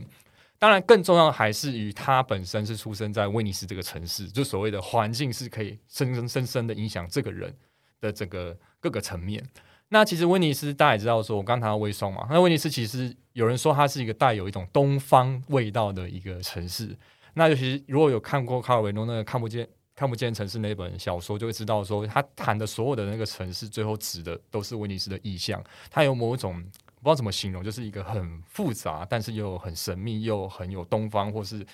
[0.58, 7.54] 当然更重要还是与他本身是出生在威尼斯这个城市，就所谓的环境是可以深深深深的影响这个人
[8.00, 9.42] 的整个各个层面。
[9.88, 16.96] 那其实威尼斯大家也知道，说我刚谈到威松嘛，那威尼斯其实有人说它是一个带有一种东方味道的一个城市。
[17.34, 25.62] 那尤其如果有看过卡尔维诺那个看不见看不见城市那本小说，就会知道说他谈的所有的那个城市，最后指的都是威尼斯的意象。
[25.90, 31.66] 它有某种不知道怎么形容，就是一个很复杂，但是又很神秘，又很有东方或是。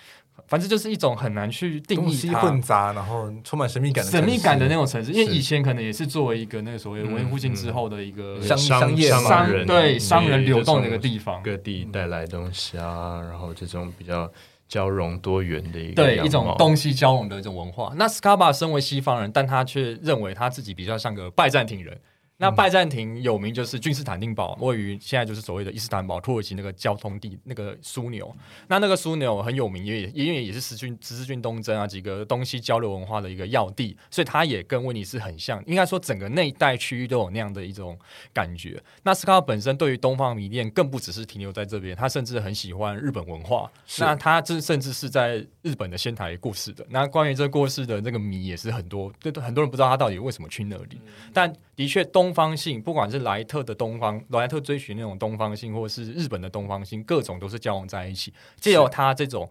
[0.48, 5.10] 反正就是一种很难去定义它，混杂，然后充满神秘感的神秘感的那种城市。
[5.10, 14.30] 因为以前可能也是作为一个那个所谓文艺复兴之后的一个商商业商对商人流动的一个地方，各地带来东西啊，然后这种比较
[14.68, 17.92] 交融多元的一个对一种东西交融的一种文化。
[17.96, 22.00] 那 Scarpa 身为西方人，但他却认为他自己比较像个拜占庭人。
[22.38, 28.34] 那拜占庭有名就是君士坦丁堡，位于现在就是所谓的伊斯坦堡，土耳其那个交通地那个枢纽。
[28.68, 35.64] 那那个枢纽很有名，也也因为也是十字军十字军东征啊几个东西交流文化的一个要地，所以它也跟威尼斯很像。
[35.66, 37.98] 应该说整个那一带区域都有那样的一种
[38.34, 38.82] 感觉。
[39.02, 43.70] 那斯卡本身对于东方迷恋更不只是停留在这边，他甚至很喜欢日本文化。
[43.98, 46.86] 那他这甚至是在日本的仙台过世的。
[46.90, 51.50] 那关于这过世的那个谜也是很多，对很多人不知道他到底为什么去那里，嗯、但。
[51.76, 58.32] 的确，东方性，不管是莱特的东方，莱特追寻那种东方性，或者是日本的东方性，各种都是交融在一起。
[58.58, 59.46] 借由他这种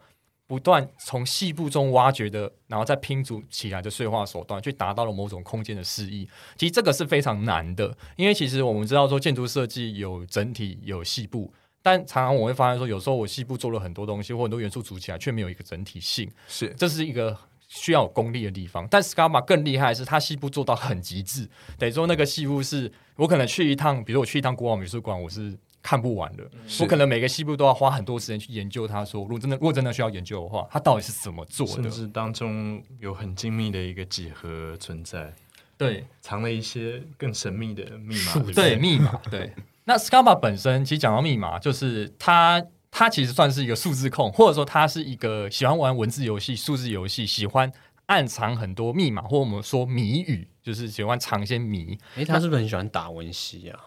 [0.47, 6.28] 不断从细部中挖掘的，然后再拼组起来的碎化手段，去达到了某种空间的诗意。
[6.57, 11.53] 其实这个是非常难的，因为其实我们知道说建筑设计有整体有细部，
[11.84, 16.28] 但常常我会发现说，有时候我细部做了很多东西，或很多元素组起来，却没有一个整体性。
[16.47, 17.38] 是，这是一个。
[17.68, 21.49] 需要有功力的地方，但 Scarpa 更厉害的是，它细部做到很极致。
[21.78, 26.43] 等于说，那个细部是我可能去一趟，比如我去一趟国王美术馆，我是看不完的。
[26.80, 29.03] 我可能每个细部都要花很多时间去研究它。
[29.03, 31.74] 说，如果真的，如果真的需要研究的话，它到底是怎么做的？
[31.74, 35.34] 甚至当中有很精密的一个几何存在，
[35.78, 38.53] 对，藏了一些更神秘的密码。
[38.53, 39.20] 对，密码。
[39.30, 39.53] 对，
[39.84, 42.63] 那 Scarpa 本身其实讲到密码，就是他。
[42.98, 47.70] 他其实算是一个数字控，或者说他是一个喜欢玩文字游戏、数字游戏，喜欢
[48.06, 52.00] 暗藏很多密码，或我们说谜语，就是喜欢藏一些谜。
[52.16, 53.78] 诶、欸，他是不是很喜欢打文西啊？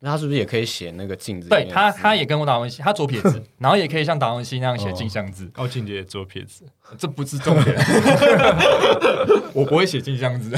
[0.00, 1.48] 那他是不是也可以写那个镜子？
[1.48, 5.46] 对他，他也跟我打文西，他左撇子， 然后也可以像达文西那样写镜像字。
[5.54, 6.64] 高进杰左撇子，
[6.98, 7.76] 这不是重点。
[9.54, 10.52] 我不会写镜像字，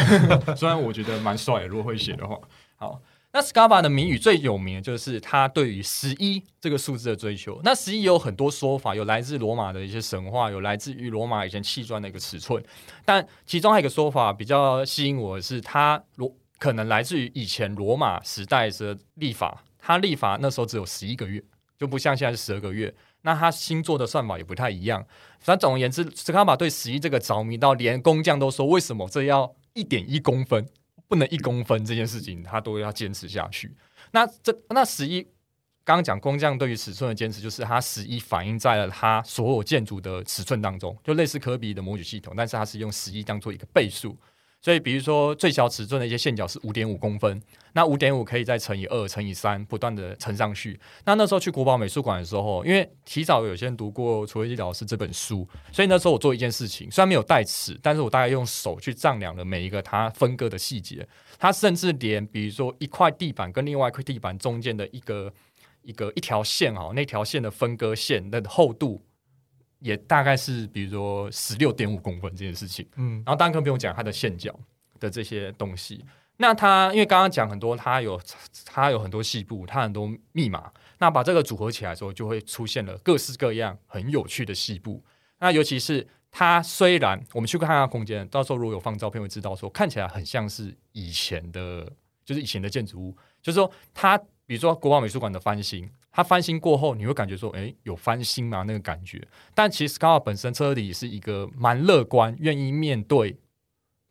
[0.56, 2.38] 虽然我觉得蛮帅的，如果会写的话。
[2.76, 2.98] 好。
[3.36, 7.60] 那 Scarpa 的谜语最有名的就是他对于十一这个数字的追求。
[7.64, 12.62] 那十一有很多说法，有来自罗马的一些神话，有来自于罗马以前砌砖的一个尺寸。
[13.04, 19.64] 但其中还有一个说法比较吸引我的是，他罗可能来自于以前罗马时代的历法。
[19.80, 21.42] 他历法那时候只有十一个月，
[21.76, 22.94] 就不像现在是十二个月。
[23.22, 25.04] 那他星座的算法也不太一样。
[25.40, 30.68] 反正总而言之，Scarpa 对十一这个着迷到连工匠都说：“为什么这要一点一公分？”
[31.08, 33.76] 不能一公分这件事情，他都要坚持下去。
[34.12, 35.22] 那这那十一，
[35.84, 44.16] 刚刚讲工匠对于尺寸的坚持，就是他十一反映在了他所有建筑的尺寸当中，就类似科比的模具系统，但是他是用十一当做一个倍数。
[44.64, 47.38] 所以，比如说最小尺寸的一些线脚是五点五公分，
[47.74, 50.80] 那五点五可以再乘以二、乘以三，不断的乘上去。
[51.04, 61.06] 那那时候去国宝美术馆的时候，因为提早有些人读过楚维基老师这本书，所以那时候我做一件事情，虽然没有带尺，但是我大概用手去丈量了每一个它分割的细节。
[61.38, 65.30] 它甚至连比如说一块地板跟另外一块地板中间的一个
[65.82, 69.02] 一个一条线哦，那条线的分割线的厚度。
[69.84, 74.58] 也大概是比如说十六点五公分这件事情，嗯，然后当然更不用讲它的线脚
[74.98, 76.02] 的这些东西。
[76.38, 78.18] 那它因为刚刚讲很多，它有
[78.64, 80.72] 它有很多细部，它很多密码。
[80.98, 85.04] 那把这个组合起来的时候，就会出现了各式各样很有趣的细部。
[85.40, 91.92] 那尤其是它虽然我们去看它空间，到时候如果有放照片会知道说，看起来很像是以前的，
[92.24, 95.88] 就是以前的建筑物，就是说它比如说国宝美术馆的翻新。
[96.16, 98.62] 它翻新过后，你会感觉说，诶，有翻新吗？
[98.64, 99.20] 那个感觉。
[99.52, 103.36] 但其实 Scarpa 本身车底是一个蛮乐观、愿意面对，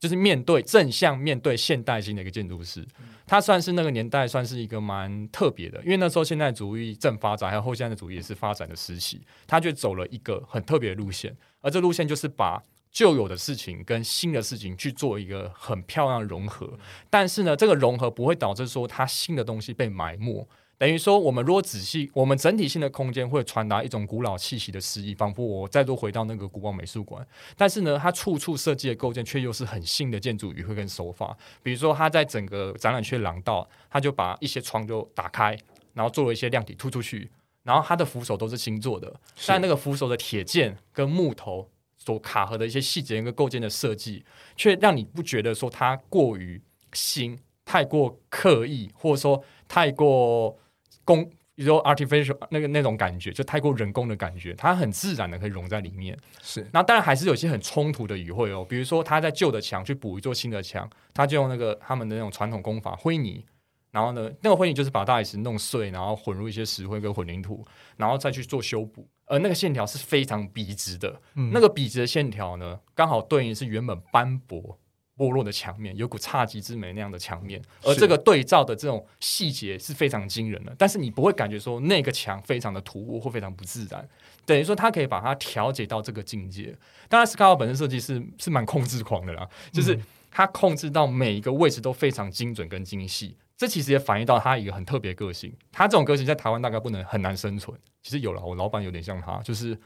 [0.02, 2.86] 就是面对正向面对现代性的一个建筑师。
[3.26, 9.22] 他算是那个年代算是一个蛮特别的，因为那时候现代主义正发展，还有后现代主义也是发展的时期。
[9.48, 12.62] 他就走了一个很特别的路线，而这路线就是把
[12.94, 16.78] 旧有的事情跟新的事情去做一个很漂亮的融合，
[17.10, 20.48] 但是呢，这个融合不会导致说它新的东西被埋没。
[20.78, 27.26] 等于说，我们如果仔细，我们整体性的空间会传达一种古老气息的诗意，仿佛我再度回到那个古堡美术馆。
[27.56, 31.36] 但是呢，它处处设计的构建却又是很新的建筑语汇跟手法。
[31.62, 35.58] 比如说，它在整个展览区的廊道，它就把一些窗就打开，
[35.94, 37.32] 然后做了一些亮体突出去，
[37.64, 41.70] 然后它的扶手都是新做的，但那个扶手的铁件跟木头。
[42.06, 44.26] 所卡合的一些细节跟构建的设计，
[44.56, 50.58] 却让你不觉得说它过于新、太过刻意，或者说太过
[51.06, 51.24] 工，
[51.56, 56.18] 比如说 artificial 那个那种感觉，就太过人工的感觉，它很自然的可以融在里面。
[56.41, 63.45] 是，那当然还是有些很冲突的语汇哦，比如说他在旧的墙去补一座新的墙，他就用那个他们的那种传统工法灰泥。
[63.91, 67.64] 然后呢，那个灰泥就是把大理石弄碎，然后混入一些石灰跟混凝土，
[67.95, 69.08] 然后再去做修补。
[69.26, 74.78] 而那个线条是非常笔直的，嗯、那个笔直的线条呢，刚好对应是原本斑驳
[75.18, 77.62] 剥落的墙面，有股侘寂之美那样的墙面。
[77.84, 84.08] 而这个对照的这种细节是非常惊人的，但是你不会感觉说那个墙非常的突兀或非常不自然。
[84.46, 86.76] 等于说，它可以把它调节到这个境界。
[87.08, 89.98] 当然，斯卡瓦本身设计是是蛮控制狂的啦，就是
[90.30, 93.38] 它控制到每一个位置都非常精准跟精细。
[93.64, 97.80] 这其实也反映到他一个很特别的个性，他这种个性在台湾大概不能很难生存。
[98.01, 99.80] 其实有了，我老板有点像他，就是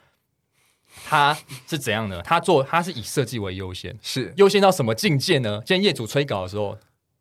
[1.06, 2.20] 他是怎样的？
[2.24, 5.62] 他做他是以设计为优先，是优先到什么境界呢？
[5.64, 6.76] 今天业主催稿的时候，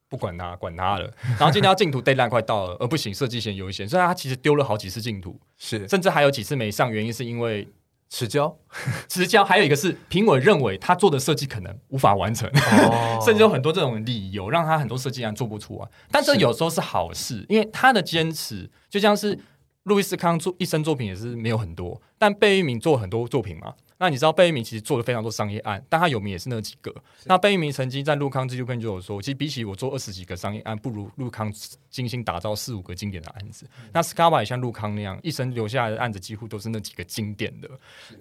[0.08, 1.12] 不管他，管他了。
[1.38, 3.86] 然后今天要进图，deadline 快到了，而不行，设计先优先。
[3.86, 7.68] 所以他其实丢了好几次进图，是甚至还有几次没上，原因是因为。
[8.08, 8.56] 迟交，
[9.08, 15.88] 持交，还有一个是评委认为他做的设计可能无法完成，哦、 甚至有很多这种理由让他很多设计案做不出啊。
[16.10, 19.38] 但这有时候是好事，因为他的坚持就像是
[19.86, 23.72] 路易斯康做一生作品也是没有很多，但贝聿铭做很多作品嘛。
[23.98, 26.92] 那你知道贝聿铭其实做了非常多商业案，但他有名也是那几个。
[27.24, 31.50] 那贝聿铭曾经在陆康纪录片就有说，其实比起我做二十几个商业案，不如陆康
[31.88, 33.64] 精心打造四五个经典的案子。
[33.78, 37.70] 嗯、那斯卡瓦也像陆康那样，一生留下来的案子几乎都是那几个经典的。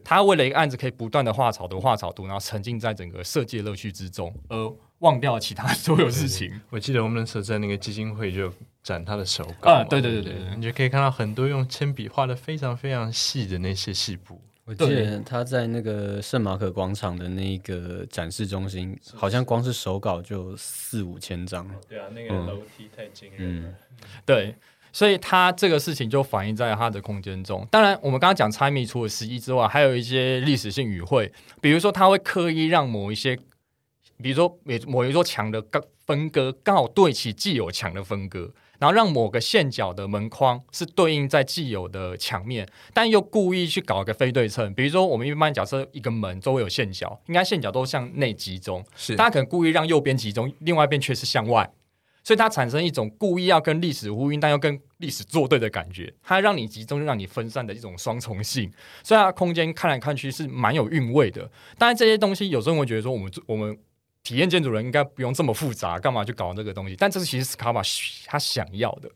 [0.03, 6.61] 他为了一个案子可以不断的画草图、画草图，然后沉浸在整个设计乐趣之中，而忘掉其他所有事情。
[6.70, 8.49] 我记得我们那时候在那个基金会就
[8.86, 14.39] 展他的手稿，啊，对对对对，你就可以看到很多用铅笔画的非常非常细的那些细部。
[14.63, 21.67] 我记得他在那个圣马可广场的那个展示中心，好像光是手稿就四五千张。
[21.89, 23.69] 对啊，那个楼梯太惊人了。
[23.69, 23.75] 嗯，
[24.23, 24.55] 对，
[24.93, 27.67] 所以他这个事情就反映在他的空间中。
[27.71, 33.36] 当然，我们刚刚讲猜谜除了十一之外，还有一些历史性语汇，比如说他会刻意让某一些，
[34.21, 38.51] 比如说每某一座墙的刚分割刚好对齐既有墙的分割。
[38.80, 44.73] 然后让某个线角的门框是对应在既有的墙面，但又故意去搞一个非对称。
[44.73, 51.69] 比如说，我们一般假设一个门周围有线角，应该线角都向内集中，是，他可能故意让右边集中，另外一边却是向外，
[52.23, 56.13] 所以它产生一种故意要跟历史呼应，但又跟历史作对的感觉。
[56.23, 58.71] 它让你集中，就让你分散的一种双重性，
[59.03, 61.49] 所以它空间看来看去是蛮有韵味的。
[61.78, 63.78] 当然，这些东西有时候会觉得说，我们我们。
[64.26, 66.95] 体验建筑人应该不用这么复杂，干嘛去搞这个东西？
[66.95, 67.82] 但这是其实斯卡瓦
[68.26, 69.09] 他想要的。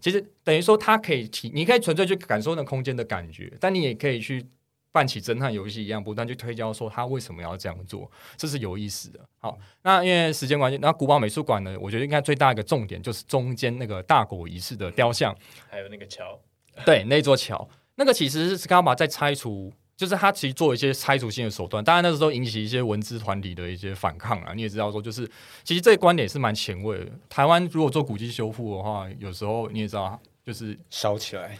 [0.00, 4.44] 其实等于说，他可以体，你可以纯粹去感受那空间的感觉，但你也可以去
[4.90, 9.20] 扮起侦探游戏一样，不断去推敲说他为什么要这样做，这是有意思的。
[9.38, 15.32] 好，那因为时间关系，那古堡美术馆呢，我觉得应该最大一个重点就是中间那个大国仪式的雕像，
[15.70, 16.36] 还有那个桥，
[16.84, 19.72] 对，那座桥，那个其实是斯卡瓦在拆除。
[19.98, 24.52] 就是他其实做一些拆除性的手段，当然那时候引起一些文资团体的一些反抗啊。
[24.54, 25.28] 你也知道说，就是
[25.64, 27.06] 其实这个观点是蛮前卫的。
[27.28, 31.58] 台湾如果做古迹修复的话，有时候你也知道，就是烧起来。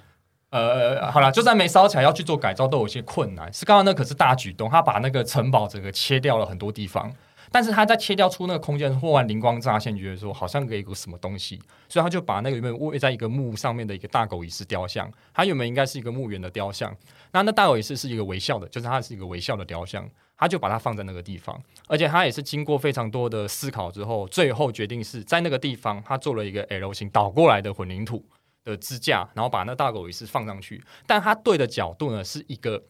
[0.51, 3.53] 呃，好了，就算没烧起来，要去做改造都有些困难。
[3.53, 7.13] 是刚刚那可是大举动，他把那个城堡整个切掉了很多地方。
[7.51, 16.95] 但是他在切掉出那个空间，忽然灵光乍现，觉得说好像给一个什么东西，所以他就把那个原本位在一个墓上面的一个大狗仪式雕像，它原本应该是一个墓园的雕像，
[17.33, 28.25] 那那大狗仪式是一个微笑的，就是它是一个微笑的雕像，他就把它放在那个地方，而且他也是经过非常多的思考之后，最后决定是在那个地方，他做了一个 L 型倒过来的混凝土
[28.65, 32.83] 的支架，然后把那大狗仪式放上去，但它对的角度呢是一个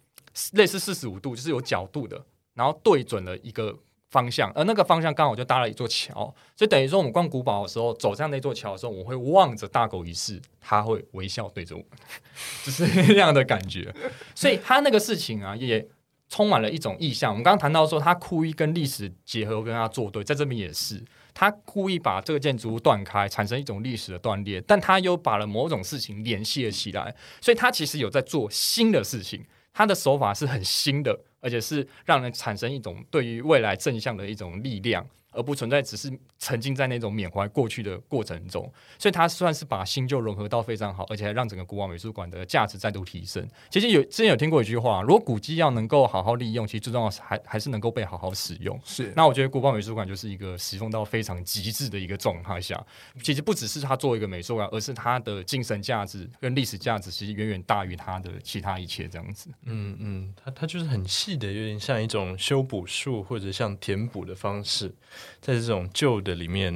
[0.52, 3.78] 类似四十五度，就是有角度的，然后对准了一个。
[4.10, 11.82] 方向，而那个方向刚好就搭了一座桥，所以等于说我们逛古堡的时候，走上那座桥的时候，我会望着大狗一世，他会微笑对着我，
[12.64, 13.94] 就是那样的感觉。
[14.34, 15.86] 所以他那个事情啊，也
[16.28, 17.30] 充满了一种意象。
[17.30, 21.04] 我们刚刚谈到说，他故意跟历史结合，跟他作对，在这边也是，
[21.34, 29.44] 他故意把这个建筑物断开，产生一种历史的断裂，但他又把了某种事情联系了起来，所以他其实有在做新的事情。
[29.74, 35.06] 他的手法是很新的，而且是让人产生一种对于未来正向的一种力量。
[35.32, 43.46] 而不存在只是沉浸在那种缅怀过去的过程中，所以它算是把新旧融合到非常好，而且还让整个古堡美术馆的价值再度提升。
[43.70, 48.80] 其实有之前有听过一句话，如果古迹要能够好好利用，其实最重要还还是能够被好好使用。
[48.84, 52.82] 是，那我觉得古堡美术馆就是一个使用到非常极致的一个状态下，
[53.22, 59.50] 其实不只是它作为一个美术馆，而是它的精神价值跟历史价值其实远远大于它的其他一切这样子。
[59.64, 64.94] 嗯嗯，它它就是很细的，有点像一种修补术或者像填补的方式。
[65.40, 66.72] 在这种旧的里面，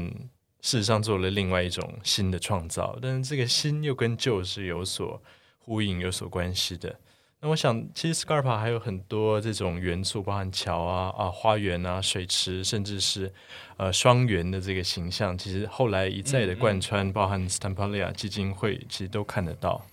[0.61, 5.21] 事实上做了另外一种新的创造，但是这个新又跟旧是有所
[5.59, 6.95] 呼应、有所关系的。
[7.41, 13.33] 那我想，其实 Scarpa 还有很多这种元素，包含桥啊、啊花园啊、水池，甚至是
[13.77, 19.85] 呃双圆的这个形象，其实后来一再的贯穿，嗯嗯包含 Stampaglia 基金会，其实都看得到。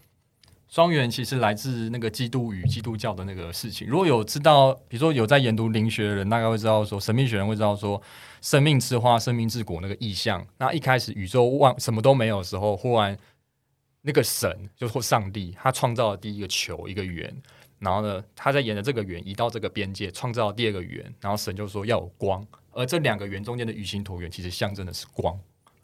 [0.70, 3.88] 双园其实来自那个基督与基督教的那个事情。
[3.88, 7.99] 如果有知道，比如说有在研读灵学的人，大概会知道说，神秘学人会知道说，
[8.39, 10.45] 生命之花、生命之果那个意象。
[10.59, 13.17] 那一开始宇宙万什么都没有的时候，忽然
[14.03, 17.36] 那个神就或上帝，他创造了第一个球一个圆，
[17.80, 25.36] 然后呢，他在沿着这个圆移到这个边界，创造了第二个圆，然后神就说要有光，而这两个圆中间的鱼形椭圆其实象征的是光。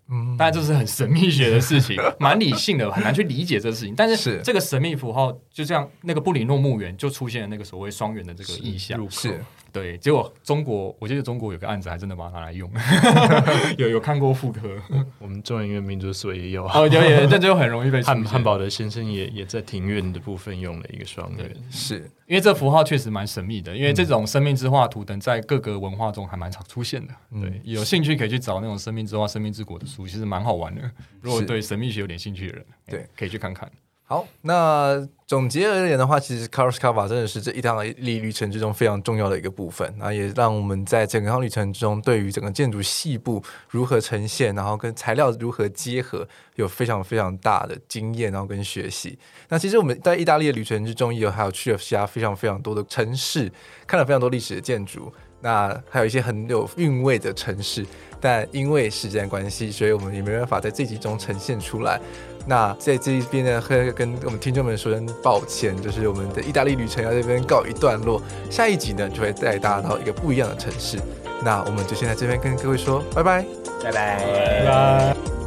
[0.10, 3.94] 嗯，但这是很神秘学的事情， 蛮理性的，很难去理解这个事情。
[3.96, 9.10] 但是这个神秘符号，就这样，那个布里诺墓园就出现了那个所谓双圆的这个意象。
[9.10, 9.44] 是。
[9.76, 12.72] 对，结果中国，我记得中国有个案子，还真的把它拿来用，
[13.78, 14.62] 有有看过复刻，
[15.20, 22.10] 我们中研院民族所也有，哦，有有，这就很容易被汉汉堡的先生也也在庭院的部分用了一个双圆，是。
[22.26, 30.82] 因为这符号确实蛮神秘的，因为这种生命之画图等在各个文化中还蛮常出现的，嗯、对，有兴趣可以去找那种生命之画、生命之果的书，其实蛮好玩的，
[31.22, 33.72] 如果对神秘学有点兴趣的人，对，可以去看看。
[34.08, 49.18] 好，那总结而言的话，其实 Caroscava 真的是这意大利旅程之中非常重要的一个部分，那也让我们在整个旅程之中，对于整个建筑细部如何呈现，然后跟材料如何结合，有非常非常大的经验，然后跟学习。
[49.50, 53.52] 那其实我们在意大利的旅程之中，也有还有去了其他非常非常多的城市，
[53.88, 57.84] 看了非常多历史的建筑，那还有一些很有韵味的城市，
[58.22, 62.00] 但因为时间关系，所以我们也没办法在这集中呈现出来。
[62.48, 68.22] 那在这一边呢，会跟我们听众们说声抱歉，就是我们的意大利旅程要这边告一段落。
[68.50, 71.00] 下一集呢，就会带大家到一个不一样的城市。
[71.44, 73.46] 那我们就先在这边跟各位说拜拜，
[73.84, 75.45] 拜拜，拜拜。